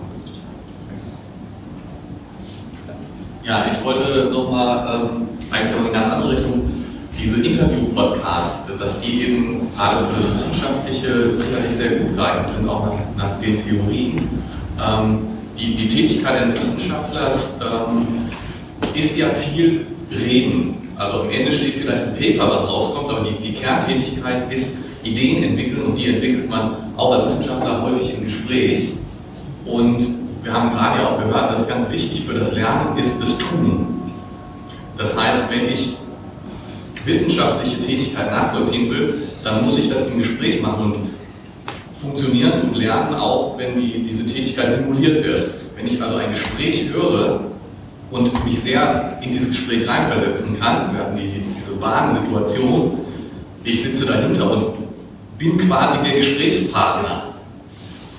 [3.43, 6.81] Ja, ich wollte nochmal ähm, eigentlich auch in eine ganz andere Richtung
[7.21, 12.86] diese Interview-Podcasts, dass die eben gerade für das Wissenschaftliche sicherlich sehr gut geeignet sind, auch
[12.86, 14.27] nach, nach den Theorien.
[14.79, 15.19] Ähm,
[15.57, 18.07] die, die, Tätigkeit eines Wissenschaftlers ähm,
[18.95, 20.75] ist ja viel Reden.
[20.95, 24.71] Also am Ende steht vielleicht ein Paper, was rauskommt, aber die, die Kerntätigkeit ist
[25.03, 28.89] Ideen entwickeln und die entwickelt man auch als Wissenschaftler häufig im Gespräch.
[29.65, 30.07] Und
[30.43, 33.88] wir haben gerade auch gehört, dass ganz wichtig für das Lernen ist das Tun.
[34.97, 35.95] Das heißt, wenn ich
[37.05, 41.09] wissenschaftliche Tätigkeit nachvollziehen will, dann muss ich das im Gespräch machen und
[42.01, 45.51] funktionieren und lernen, auch wenn die, diese Tätigkeit simuliert wird.
[45.75, 47.41] Wenn ich also ein Gespräch höre
[48.09, 52.99] und mich sehr in dieses Gespräch reinversetzen kann, wir hatten die, diese Bahnsituation,
[53.63, 54.73] ich sitze dahinter und
[55.37, 57.27] bin quasi der Gesprächspartner,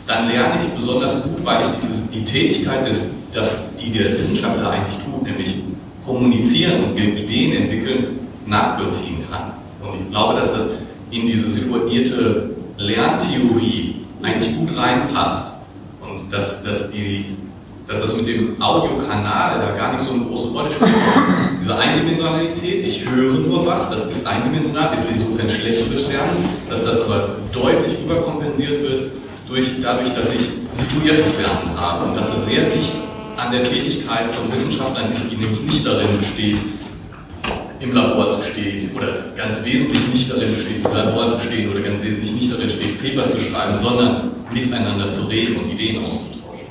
[0.06, 4.70] dann lerne ich besonders gut, weil ich diese, die Tätigkeit, des, das, die der Wissenschaftler
[4.70, 5.56] eigentlich tut, nämlich
[6.04, 9.52] kommunizieren und Ideen entwickeln, nachvollziehen kann.
[9.82, 10.68] Und ich glaube, dass das
[11.10, 15.52] in diese situierte Lerntheorie eigentlich gut reinpasst
[16.00, 17.36] und dass, dass, die,
[17.86, 20.90] dass das mit dem Audiokanal da gar nicht so eine große Rolle spielt.
[21.60, 26.84] Diese Eindimensionalität, ich höre nur was, das ist eindimensional, ist insofern schlecht fürs Lernen, dass
[26.84, 29.12] das aber deutlich überkompensiert wird
[29.48, 32.94] durch, dadurch, dass ich situiertes Lernen habe und dass es sehr dicht
[33.36, 36.58] an der Tätigkeit von Wissenschaftlern ist, die nämlich nicht darin besteht,
[37.82, 41.80] im Labor zu stehen oder ganz wesentlich nicht darin besteht, im Labor zu stehen oder
[41.80, 46.66] ganz wesentlich nicht darin steht, Papers zu schreiben, sondern miteinander zu reden und Ideen auszutauschen.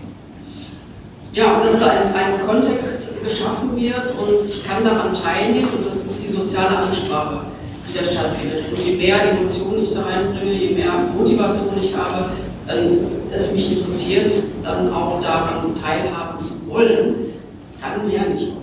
[1.33, 6.05] Ja, dass da ein, ein Kontext geschaffen wird und ich kann daran teilnehmen und das
[6.05, 7.41] ist die soziale Ansprache,
[7.87, 8.65] die da stattfindet.
[8.69, 12.31] Und je mehr Emotionen ich da reinbringe, je mehr Motivation ich habe,
[12.67, 12.97] dann
[13.33, 14.31] es mich interessiert,
[14.63, 17.15] dann auch daran teilhaben zu wollen,
[17.81, 18.61] dann lerne ich auch.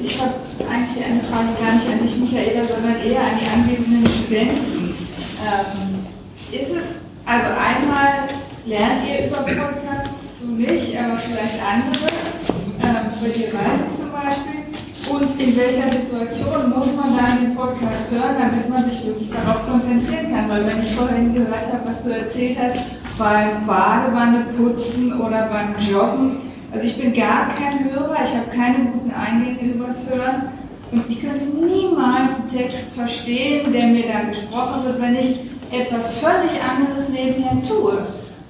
[0.00, 0.34] Ich habe
[0.70, 4.90] eigentlich eine Frage gar nicht an dich, Michaela, sondern eher an die anwesenden Studenten.
[5.38, 6.02] Ähm,
[6.50, 8.26] ist es, also einmal
[8.66, 12.10] lernt ihr über Podcasts, du nicht, aber vielleicht andere,
[12.82, 14.66] ähm, dir weiß es zum Beispiel.
[15.14, 19.64] Und in welcher Situation muss man dann den Podcast hören, damit man sich wirklich darauf
[19.64, 20.48] konzentrieren kann?
[20.50, 22.84] Weil wenn ich vorhin gehört habe, was du erzählt hast,
[23.16, 28.90] beim Badewanne putzen oder beim Joggen, also ich bin gar kein Hörer, ich habe keine
[28.90, 30.57] guten Eingänge übers Hören
[30.90, 35.38] und ich könnte niemals einen Text verstehen, der mir da gesprochen wird, wenn ich
[35.70, 37.98] etwas völlig anderes nebenher tue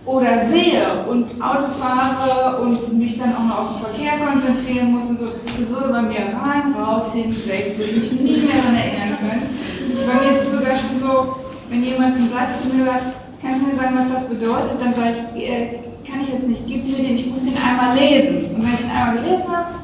[0.06, 5.08] oder sehe und Auto fahre und mich dann auch noch auf den Verkehr konzentrieren muss
[5.08, 5.26] und so.
[5.26, 9.18] Das würde bei mir rein, raus, hin, weg, würde ich mich nie mehr daran erinnern
[9.18, 9.58] können.
[10.06, 11.36] Bei mir ist es sogar schon so,
[11.68, 13.04] wenn jemand einen Satz zu mir sagt,
[13.42, 15.78] kannst du mir sagen, was das bedeutet, dann sage ich, äh,
[16.08, 18.54] kann ich jetzt nicht, gib mir den, ich muss den einmal lesen.
[18.54, 19.74] Und wenn ich ihn einmal gelesen habe,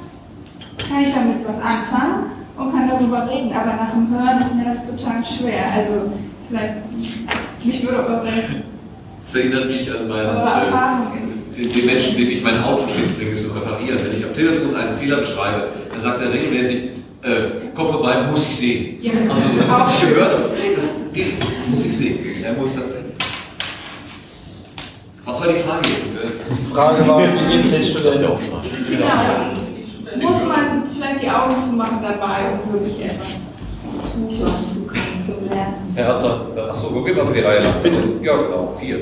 [0.89, 3.53] kann ich damit was anfangen und kann darüber reden.
[3.53, 5.73] Aber nach dem Hören ist mir das total schwer.
[5.75, 6.13] Also
[6.49, 6.75] vielleicht,
[7.65, 8.23] mich würde eure
[9.25, 13.35] das erinnert mich an meine äh, den, den, Menschen, dem ich mein Auto schick bringe
[13.35, 13.99] zu reparieren.
[14.05, 16.77] Wenn ich am Telefon einen Fehler beschreibe, dann sagt er regelmäßig,
[17.23, 17.45] äh,
[17.75, 18.99] komm vorbei, muss ich sehen.
[19.01, 19.13] Ja.
[19.13, 21.33] Also, habe ich gehört, das geht,
[21.71, 22.19] muss ich sehen.
[22.45, 23.05] Er muss das sehen.
[25.25, 26.05] Was war die Frage jetzt?
[26.51, 28.27] Die Frage war, wie geht es den Studenten?
[28.91, 29.07] Genau.
[30.19, 30.29] genau.
[30.29, 30.74] Muss man
[31.05, 33.53] vielleicht die Augen zumachen dabei, um wirklich etwas
[34.13, 35.93] zusagen zu können, zu lernen?
[35.95, 37.77] Herr Hartmann, achso, wo geht man für die Reihe nach?
[37.77, 37.99] Bitte.
[38.23, 38.99] Ja, genau, vier.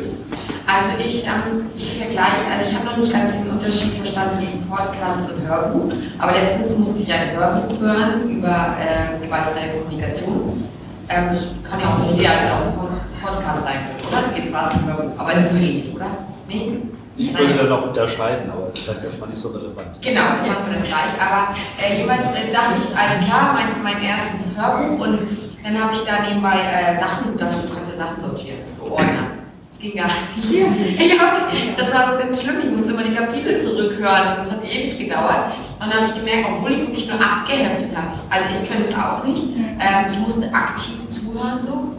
[0.66, 4.66] Also ich, ähm, ich vergleiche, also ich habe noch nicht ganz den Unterschied verstanden zwischen
[4.68, 10.64] Podcast und Hörbuch, aber letztens musste ich ein Hörbuch hören über äh, gewaltfreie Kommunikation.
[11.08, 12.72] Ähm, das kann ja auch nicht als auch ein
[13.20, 13.78] Podcast sein,
[14.08, 14.36] oder?
[14.36, 16.06] Jetzt war es ein Hörbuch, aber es ist ähnlich, oder?
[16.48, 16.78] Nee?
[17.22, 20.02] Ich würde dann noch unterscheiden, aber das ist vielleicht erstmal nicht so relevant.
[20.02, 21.14] Genau, machen wir das gleich.
[21.22, 25.18] Aber äh, jeweils äh, dachte ich, alles klar, mein, mein erstes Hörbuch und
[25.62, 29.30] dann habe ich da nebenbei äh, Sachen, das, du kannst ja Sachen sortieren, so Ordner.
[29.78, 30.98] ging gar nicht.
[30.98, 34.50] Ich hab, das war so ganz schlimm, ich musste immer die Kapitel zurückhören und das
[34.50, 35.52] hat ewig gedauert.
[35.78, 38.96] Und dann habe ich gemerkt, obwohl ich wirklich nur abgeheftet habe, also ich könnte es
[38.96, 39.44] auch nicht,
[39.78, 41.94] ähm, ich musste aktiv zuhören so,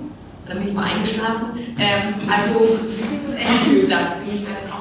[0.48, 1.46] dann bin ich mal eingeschlafen.
[1.78, 2.78] Ähm, also
[3.24, 4.73] das ist echt Typsache mich, weiß auch.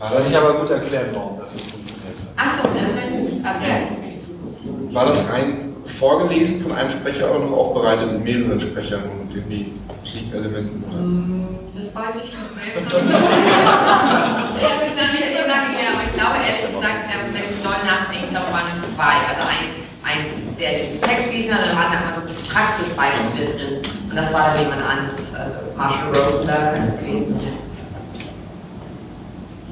[0.00, 2.40] War das nicht aber gut erklärt, warum das nicht funktioniert hat.
[2.40, 4.94] Achso, das wäre gut, aber ja, für die Zukunft.
[4.94, 9.72] War das rein vorgelesen von einem Sprecher oder noch aufbereitet mit mehreren Sprechern und irgendwie
[10.00, 10.80] Musikelementen?
[10.88, 12.72] Mm, Das weiß ich nicht mehr.
[12.72, 13.18] Ist noch nicht so,
[14.64, 17.56] das ist noch nicht so lange her, aber ich glaube ehrlich gesagt, ähm, wenn ich
[17.60, 19.20] neu nachdenke, ich glaube, waren es zwei.
[19.28, 19.68] Also ein,
[20.00, 20.20] ein
[20.56, 23.76] der den Text gelesen hat, dann da immer so Praxisbeispiele drin.
[24.08, 25.28] Und das war dann jemand anderes.
[25.36, 27.59] Also Marshall Rosenberg kann es gewesen sein.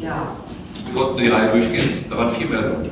[0.09, 0.27] Ja.
[0.87, 2.91] Wir wollten die Reihe durchgehen, da waren viel mehr Leute.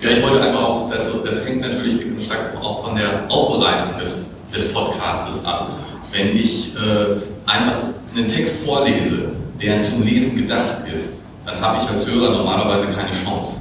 [0.00, 4.26] Ja, ich wollte einfach auch, dazu, das hängt natürlich stark auch von der Aufbereitung des,
[4.52, 5.70] des Podcastes ab.
[6.12, 7.76] Wenn ich äh, einfach
[8.14, 9.30] einen Text vorlese,
[9.62, 11.14] der zum Lesen gedacht ist,
[11.44, 13.60] dann habe ich als Hörer normalerweise keine Chance,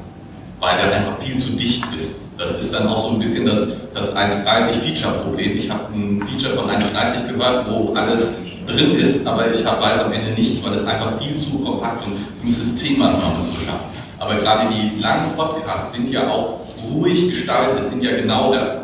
[0.59, 2.15] weil der einfach viel zu dicht ist.
[2.37, 5.55] Das ist dann auch so ein bisschen das, das 1,30 Feature-Problem.
[5.57, 8.33] Ich habe ein Feature von 1,30 gehört, wo alles
[8.67, 12.43] drin ist, aber ich weiß am Ende nichts, weil es einfach viel zu kompakt und
[12.43, 13.85] muss es zehnmal hören, um es zu schaffen.
[14.19, 16.59] Aber gerade die langen Podcasts sind ja auch
[16.91, 18.81] ruhig gestaltet, sind ja genau da,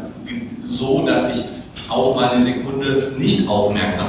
[0.68, 1.44] so, dass ich
[1.90, 4.08] auch mal eine Sekunde nicht aufmerksam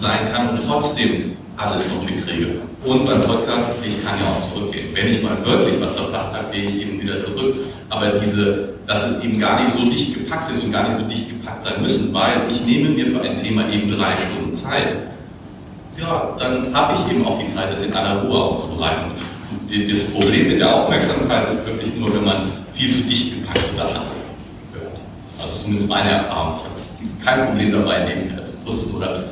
[0.00, 2.60] sein kann und trotzdem alles noch mitkriege.
[2.84, 4.88] Und beim Podcast, ich kann ja auch zurückgehen.
[4.92, 7.54] Wenn ich mal wirklich was verpasst habe, gehe ich eben wieder zurück.
[7.88, 11.04] Aber diese, dass es eben gar nicht so dicht gepackt ist und gar nicht so
[11.04, 14.94] dicht gepackt sein müssen, weil ich nehme mir für ein Thema eben drei Stunden Zeit.
[16.00, 19.12] Ja, dann habe ich eben auch die Zeit, das in aller Ruhe aufzubereiten.
[19.88, 24.00] Das Problem mit der Aufmerksamkeit ist wirklich nur, wenn man viel zu dicht gepackte Sachen
[24.72, 24.98] hört.
[25.40, 26.60] Also zumindest meine Erfahrung.
[27.00, 29.24] Ich habe kein Problem dabei, nebenher zu putzen oder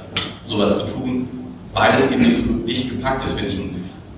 [0.46, 1.39] sowas zu tun,
[1.72, 3.58] weil es eben nicht so dicht gepackt ist, wenn ich,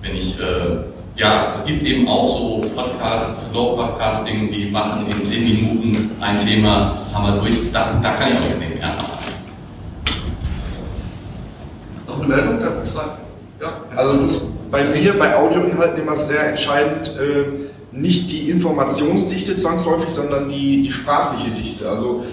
[0.01, 5.43] wenn ich äh, ja, es gibt eben auch so Podcasts, Low-Podcasting, die machen in 10
[5.43, 9.09] Minuten ein Thema, haben wir durch, das, da kann ich auch nichts nebenher machen.
[12.07, 12.59] Noch eine Meldung?
[12.59, 12.97] Das ist
[13.61, 13.73] ja.
[13.95, 20.09] Also es ist bei mir bei Audioinhalten immer sehr entscheidend, äh, nicht die Informationsdichte zwangsläufig,
[20.09, 21.87] sondern die, die sprachliche Dichte.
[21.87, 22.25] Also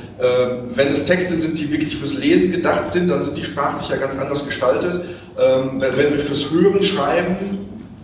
[0.75, 3.97] wenn es Texte sind, die wirklich fürs Lesen gedacht sind, dann sind die sprachlich ja
[3.97, 5.05] ganz anders gestaltet.
[5.39, 7.37] Ähm, wenn wir fürs Hören schreiben,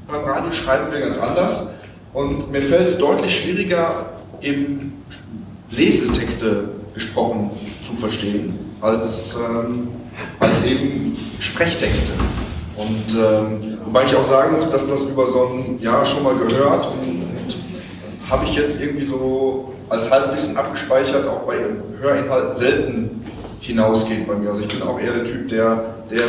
[0.09, 1.69] beim Radio schreiben wir ganz anders.
[2.13, 4.07] Und mir fällt es deutlich schwieriger,
[4.41, 5.03] eben
[5.71, 7.51] Lesetexte gesprochen
[7.83, 9.89] zu verstehen, als, ähm,
[10.41, 12.13] als eben Sprechtexte.
[12.77, 16.37] Und ähm, wobei ich auch sagen muss, dass das über so ein Jahr schon mal
[16.37, 17.57] gehört und, und
[18.31, 21.59] habe ich jetzt irgendwie so als Halbwissen abgespeichert, auch bei
[22.01, 23.25] Hörinhalten selten
[23.61, 24.51] hinausgeht bei mir.
[24.51, 26.21] Also ich bin auch eher der Typ, der, der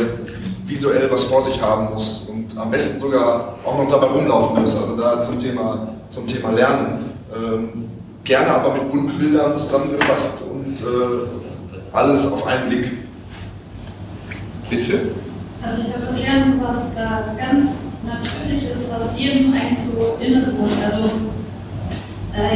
[0.64, 4.76] visuell was vor sich haben muss und am besten sogar auch noch dabei rumlaufen muss.
[4.76, 7.10] Also da zum Thema, zum Thema Lernen.
[7.34, 7.90] Ähm,
[8.24, 11.26] gerne aber mit bunten Bildern zusammengefasst und äh,
[11.92, 12.92] alles auf einen Blick.
[14.68, 15.00] Bitte?
[15.62, 17.70] Also ich glaube, das Lernen was äh, ganz
[18.04, 20.72] natürlich ist, was jedem eigentlich so inne wohnt.
[20.84, 21.10] Also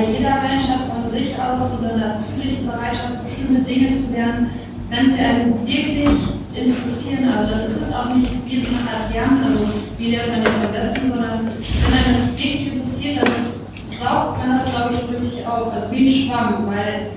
[0.07, 4.51] jeder Mensch hat von sich aus so eine natürliche Bereitschaft, bestimmte Dinge zu lernen,
[4.89, 6.19] wenn sie einen wirklich
[6.55, 7.29] interessieren.
[7.33, 9.69] Also dann ist es auch nicht wie eine Art Lernen, also
[9.99, 13.33] wie lernt man jetzt am besten, sondern wenn einen das wirklich interessiert, dann
[13.99, 17.13] saugt man das, glaube ich, so richtig auf, also wie ein Schwamm, weil,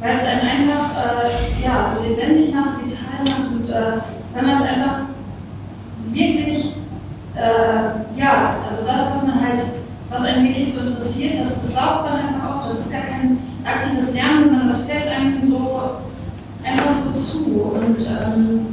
[0.00, 4.00] weil es einen einfach äh, ja, so lebendig macht, vital macht und äh,
[4.34, 5.00] wenn man es einfach
[6.12, 6.72] wirklich,
[7.34, 9.60] äh, ja, also das, was man halt,
[10.10, 12.68] was einen wirklich so interessiert, das, das saugt man einfach auf.
[12.68, 15.80] Das ist gar kein aktives Lernen, sondern das fällt einem so
[16.64, 17.44] einfach so zu.
[17.74, 18.66] Und ähm,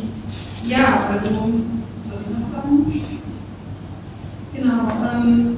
[0.66, 3.04] ja, also, was soll ich noch sagen?
[4.56, 4.74] Genau.
[5.14, 5.58] Ähm,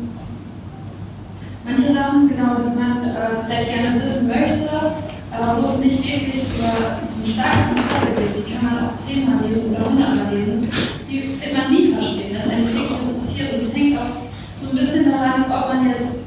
[1.64, 4.70] manche Sachen, genau, die man äh, vielleicht gerne wissen möchte,
[5.32, 9.46] aber wo es nicht wirklich so ein starkes Interesse gibt, die kann man auch zehnmal
[9.46, 10.70] lesen oder hundertmal lesen,
[11.10, 13.54] die wird man nie verstehen, das einen wirklich interessiert.
[13.54, 14.26] Und es hängt auch
[14.62, 16.26] so ein bisschen daran, ob man jetzt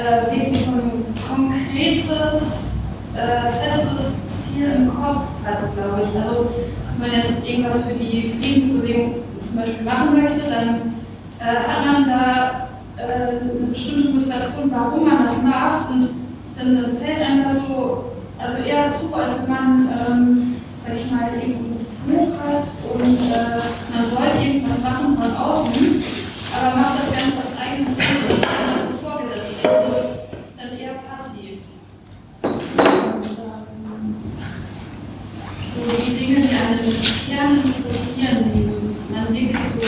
[0.00, 2.70] äh, wirklich ein konkretes,
[3.14, 6.20] äh, festes Ziel im Kopf hat, glaube ich.
[6.20, 6.50] Also,
[6.98, 10.94] wenn man jetzt irgendwas für die Friedensbewegung zum Beispiel machen möchte, dann
[11.38, 16.10] äh, hat man da äh, eine bestimmte Motivation, warum man das macht und
[16.56, 18.04] dann, dann fällt einem das so
[18.38, 23.60] also eher zu, als wenn man, ähm, sag ich mal, irgendein Buch hat und äh,
[23.92, 26.02] man soll irgendwas machen von außen,
[26.56, 29.82] aber macht das Ganze aus eigenem Grund, weil man so vorgesetzt wird.
[29.88, 30.20] Das ist
[30.56, 31.60] dann eher passiv.
[32.42, 34.16] Und, ähm,
[35.74, 36.90] so die Dinge, die einen im
[37.28, 39.80] Kern interessieren, die man wirklich so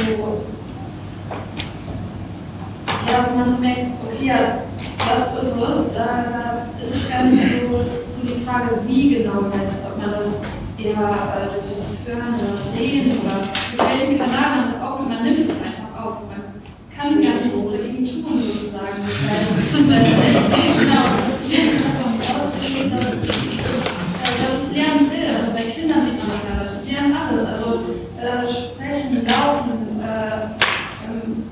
[3.36, 4.58] man so merkt, okay, ja,
[4.98, 9.50] das ist es, da, da ist es gar nicht so, so die Frage, wie genau
[9.52, 10.38] jetzt, ob man das
[10.78, 13.36] eher äh, durch das Hören oder Sehen oder
[13.70, 16.16] mit welchem Kanal man das aufnimmt, man nimmt es einfach auf.
[16.28, 16.42] Man
[16.96, 19.02] kann gar nichts dagegen tun, sozusagen.
[19.26, 19.46] Weil,
[20.80, 25.28] genau, das ist auch nicht ausgeschrieben, dass, äh, dass es lernen will.
[25.34, 27.44] Also bei Kindern sieht man das ja, die lernen alles.
[27.44, 27.68] Also
[28.18, 30.62] äh, sprechen, laufen, äh,
[31.06, 31.42] ähm,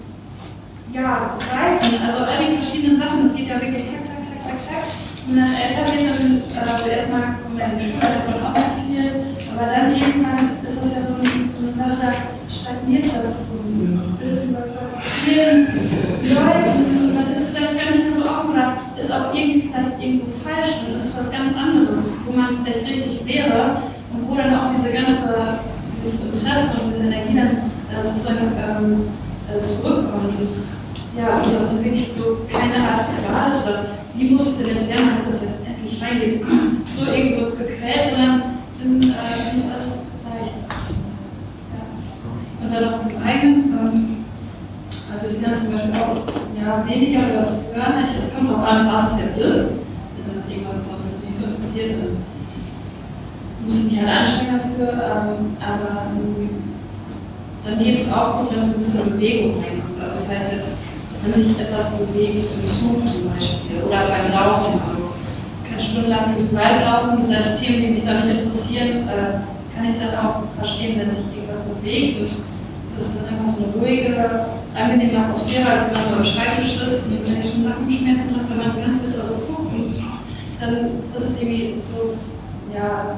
[0.93, 4.59] ja, greifen, also all die verschiedenen Sachen, es geht ja wirklich zack, zack, zack, zack,
[4.61, 4.85] zack.
[5.29, 8.55] Und dann älter wird dann, äh, erstmal kommen wir in die Schule, da wird auch
[8.55, 12.11] noch viel, aber dann irgendwann ist das ja so, ein, so eine Sache, da
[12.51, 14.67] stagniert das so ein bisschen bei
[15.23, 15.59] vielen
[16.27, 19.95] Leuten und man ist vielleicht gar nicht mehr so offen oder ist auch irgendwie vielleicht
[20.03, 24.35] irgendwo falsch und das ist was ganz anderes, wo man vielleicht richtig wäre und wo
[24.35, 25.63] dann auch diese ganze,
[25.95, 29.15] dieses Interesse und diese Energie dann äh, sozusagen ähm,
[29.47, 30.35] äh, zurückkommt.
[30.43, 30.67] Und,
[31.15, 34.69] ja, und das ist wirklich so keine Art Qual ist, oder wie muss ich denn
[34.69, 36.43] jetzt lernen, damit das jetzt endlich reingeht,
[36.97, 38.43] so irgendwie so gequält, sondern
[38.79, 39.95] dann äh, ist alles
[40.27, 40.55] leicht.
[41.73, 41.83] Ja.
[42.60, 44.25] Und dann noch zum eigenen, ähm,
[45.13, 46.23] also ich lerne zum Beispiel auch
[46.55, 49.69] ja, weniger über das Hören, es kommt auch an, was es jetzt ist.
[50.15, 52.23] Wenn es irgendwas ist, was mich nicht so interessiert, dann
[53.65, 56.71] muss ich mich halt anstrengen dafür, ähm, aber ähm,
[57.65, 60.01] dann geht es auch gut, wenn so ein bisschen Bewegung reinkommt.
[60.01, 60.71] Also das heißt jetzt,
[61.23, 64.81] wenn sich etwas bewegt, im Zug zum Beispiel oder beim Laufen.
[64.81, 65.13] Also
[65.63, 69.45] ich kann stundenlang durch den Wald laufen, selbst Themen, die mich da nicht interessieren, äh,
[69.77, 72.21] kann ich dann auch verstehen, wenn sich irgendwas bewegt.
[72.21, 72.50] Und
[73.01, 74.13] das ist dann einfach so eine ruhige,
[74.77, 78.45] angenehme Atmosphäre, als wenn man so am Schreibtisch sitzt und wenn ich schon Nackenschmerzen habe,
[78.51, 79.73] wenn man ganz wieder so guckt,
[80.61, 80.73] dann
[81.17, 82.13] ist es irgendwie so,
[82.77, 83.17] ja,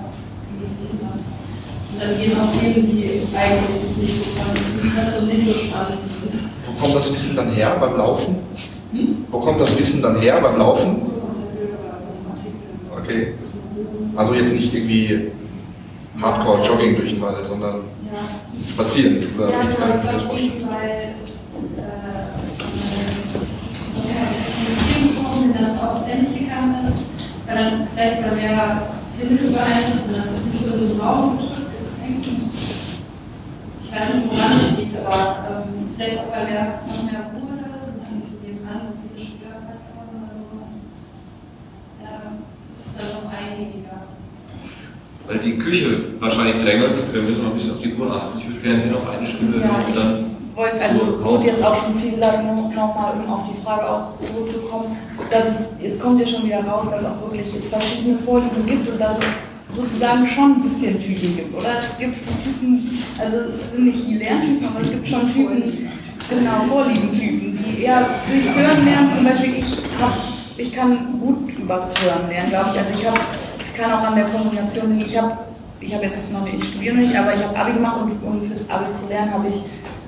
[0.55, 1.03] irgendwie fließend.
[1.03, 5.99] Und dann gehen auch Themen, die eigentlich nicht so spannend sind, nicht so spannend
[6.31, 6.43] sind.
[6.65, 8.37] Wo kommt das Wissen dann her beim Laufen?
[8.93, 9.25] Hm?
[9.31, 11.03] Wo kommt das Wissen dann her beim Laufen?
[12.97, 13.35] Okay.
[14.15, 15.33] Also jetzt nicht irgendwie
[16.21, 17.81] Hardcore-Jogging durch den Wald, sondern
[18.13, 18.73] ja.
[18.73, 19.35] spazieren.
[19.35, 20.69] Oder ja, genau, ich glaube, vorstellen?
[20.69, 21.15] weil
[21.79, 22.43] äh,
[25.17, 26.99] Formen das auch endlich gegangen ist,
[27.47, 28.83] weil dann vielleicht mal mehr
[29.19, 31.39] Himmel über einem ist und dann ist nicht so in so einem Raum
[32.03, 32.27] hängt.
[33.85, 37.55] Ich weiß nicht, woran es liegt, aber ähm, vielleicht auch, weil mehr, noch mehr Ruhe
[37.61, 40.45] da ist und dann nicht so nebenan so viele Störfaktoren oder so.
[42.03, 42.13] Ja,
[42.77, 43.82] das ist dann noch einiger.
[45.33, 46.93] Weil die Küche wahrscheinlich drängelt.
[47.11, 48.39] Wir müssen noch ein bisschen auf die Uhr achten.
[48.39, 52.13] Ich würde gerne noch eine Stunde Ja, dann wollte, also wurde jetzt auch schon viel
[52.13, 54.95] gesagt, nochmal um auf die Frage auch zurückzukommen,
[55.31, 58.67] dass es, jetzt kommt ja schon wieder raus, dass es auch wirklich es verschiedene Vorlieben
[58.67, 61.81] gibt und dass es sozusagen schon ein bisschen Typen gibt, oder?
[61.81, 65.89] Es gibt die Typen, also es sind nicht die Lerntypen, aber es gibt schon Typen,
[66.29, 70.13] genau, Vorliebentypen, die eher durchs Hören lernen, zum Beispiel ich hab,
[70.59, 73.21] ich kann gut übers Hören lernen, glaube ich, also ich habe,
[73.75, 75.33] kann auch an der Kommunikation liegen, ich habe
[75.83, 78.61] ich habe jetzt noch nicht, ich nicht, aber ich habe Abi gemacht und um fürs
[78.71, 79.63] Abi zu lernen, habe ich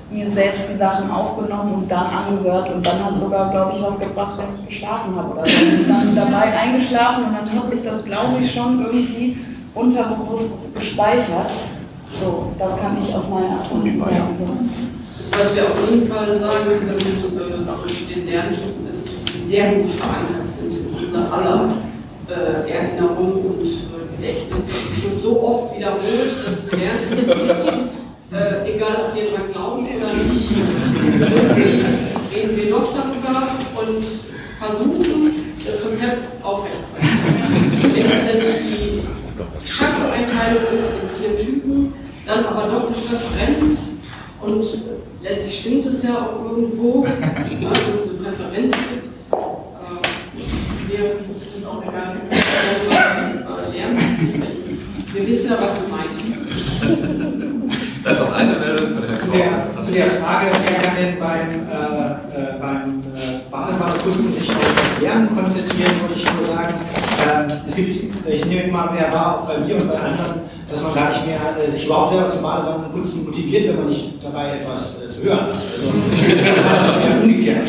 [0.09, 3.99] mir selbst die Sachen aufgenommen und dann angehört und dann hat sogar, glaube ich, was
[3.99, 5.55] gebracht, wenn ich geschlafen habe oder so.
[5.55, 9.37] Und dann dabei eingeschlafen und dann hat sich das, glaube ich, schon irgendwie
[9.73, 11.51] unterbewusst gespeichert.
[12.21, 14.69] So, das kann ich aus meiner Erfahrung sagen.
[15.37, 17.37] Was wir auf jeden Fall sagen können, ist, äh,
[17.81, 21.67] durch den Lerntypen ist, dass sie sehr gut verankert sind in unser aller
[22.29, 24.67] äh, Erinnerung und äh, Gedächtnis.
[24.89, 27.89] Es wird so oft wiederholt, dass es Lernen.
[28.31, 30.49] Äh, egal, ob wir daran glauben oder nicht,
[32.35, 34.03] reden wir noch darüber und
[34.59, 37.93] versuchen, das Konzept aufrechtzuerhalten.
[37.93, 39.03] Wenn es denn nicht die
[39.69, 41.93] Charaktereinteilung ist in vier Typen,
[42.25, 43.89] dann aber doch eine Präferenz
[44.41, 44.65] und
[45.21, 49.04] letztlich stimmt es ja auch irgendwo, ja, dass es eine Präferenz gibt.
[51.81, 53.11] Äh, mir ist es auch egal,
[53.65, 54.65] wie wir lernen.
[55.13, 56.45] Wir wissen ja, was gemeint ist.
[58.03, 61.17] Da ist auch eine Meldung von Herrn Zu der, zu der Frage, wer kann denn
[61.19, 66.75] beim, äh, äh, beim äh, Badewanneputzen sich auf das Lernen konzentrieren, würde ich nur sagen,
[67.25, 70.83] äh, es gibt, ich nehme mal mehr wahr, auch bei mir und bei anderen, dass
[70.83, 74.59] man gar nicht mehr äh, sich überhaupt selber zum Badewannenputzen motiviert, wenn man nicht dabei
[74.59, 75.55] etwas äh, zu hören hat.
[75.55, 75.87] Also
[76.35, 77.67] das war eher umgekehrt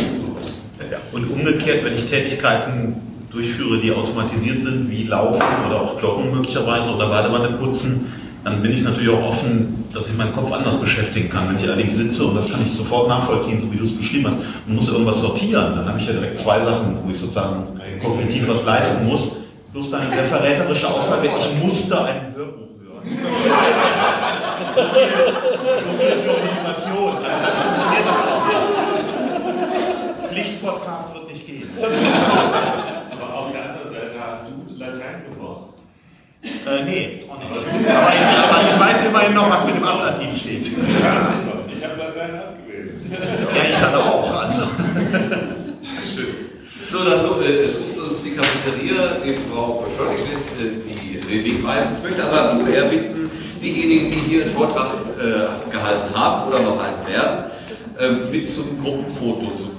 [0.90, 6.32] Ja, und umgekehrt, wenn ich Tätigkeiten durchführe, die automatisiert sind, wie Laufen oder auch Joggen
[6.32, 8.12] möglicherweise oder Badewanne putzen,
[8.44, 11.48] dann bin ich natürlich auch offen, dass ich meinen Kopf anders beschäftigen kann.
[11.48, 14.28] Wenn ich allerdings sitze, und das kann ich sofort nachvollziehen, so wie du es beschrieben
[14.28, 17.64] hast, und muss irgendwas sortieren, dann habe ich ja direkt zwei Sachen, wo ich sozusagen
[18.02, 19.32] kognitiv was leisten muss.
[19.72, 23.02] Bloß deine sehr verräterische Aussage, ich musste ein Hörbuch hören.
[24.74, 24.82] so
[25.98, 27.16] viel, zur Motivation.
[27.16, 28.76] Also dann funktioniert das auch nicht.
[30.66, 31.68] Podcast wird nicht gehen.
[31.78, 35.74] Aber auf der anderen Seite hast du Latein gemocht.
[36.66, 37.50] Äh, nee, auch nicht.
[37.88, 40.66] Aber ich, aber ich weiß immerhin noch, was mit dem Ablativ steht.
[40.66, 40.72] Ist.
[40.72, 42.92] Ich habe Latein abgewählt.
[43.54, 44.34] Ja, ich dann auch.
[44.34, 44.62] Also.
[46.12, 46.26] Schön.
[46.90, 50.18] So, dann äh, es ruft uns die Cafeteria, die Frau Koscholnik,
[50.58, 51.88] die den Weg weisen.
[51.98, 53.30] Ich möchte aber vorher bitten,
[53.62, 54.90] diejenigen, die hier einen Vortrag
[55.20, 57.44] äh, gehalten haben oder noch halten werden,
[57.98, 59.75] äh, mit zum Gruppenfoto zu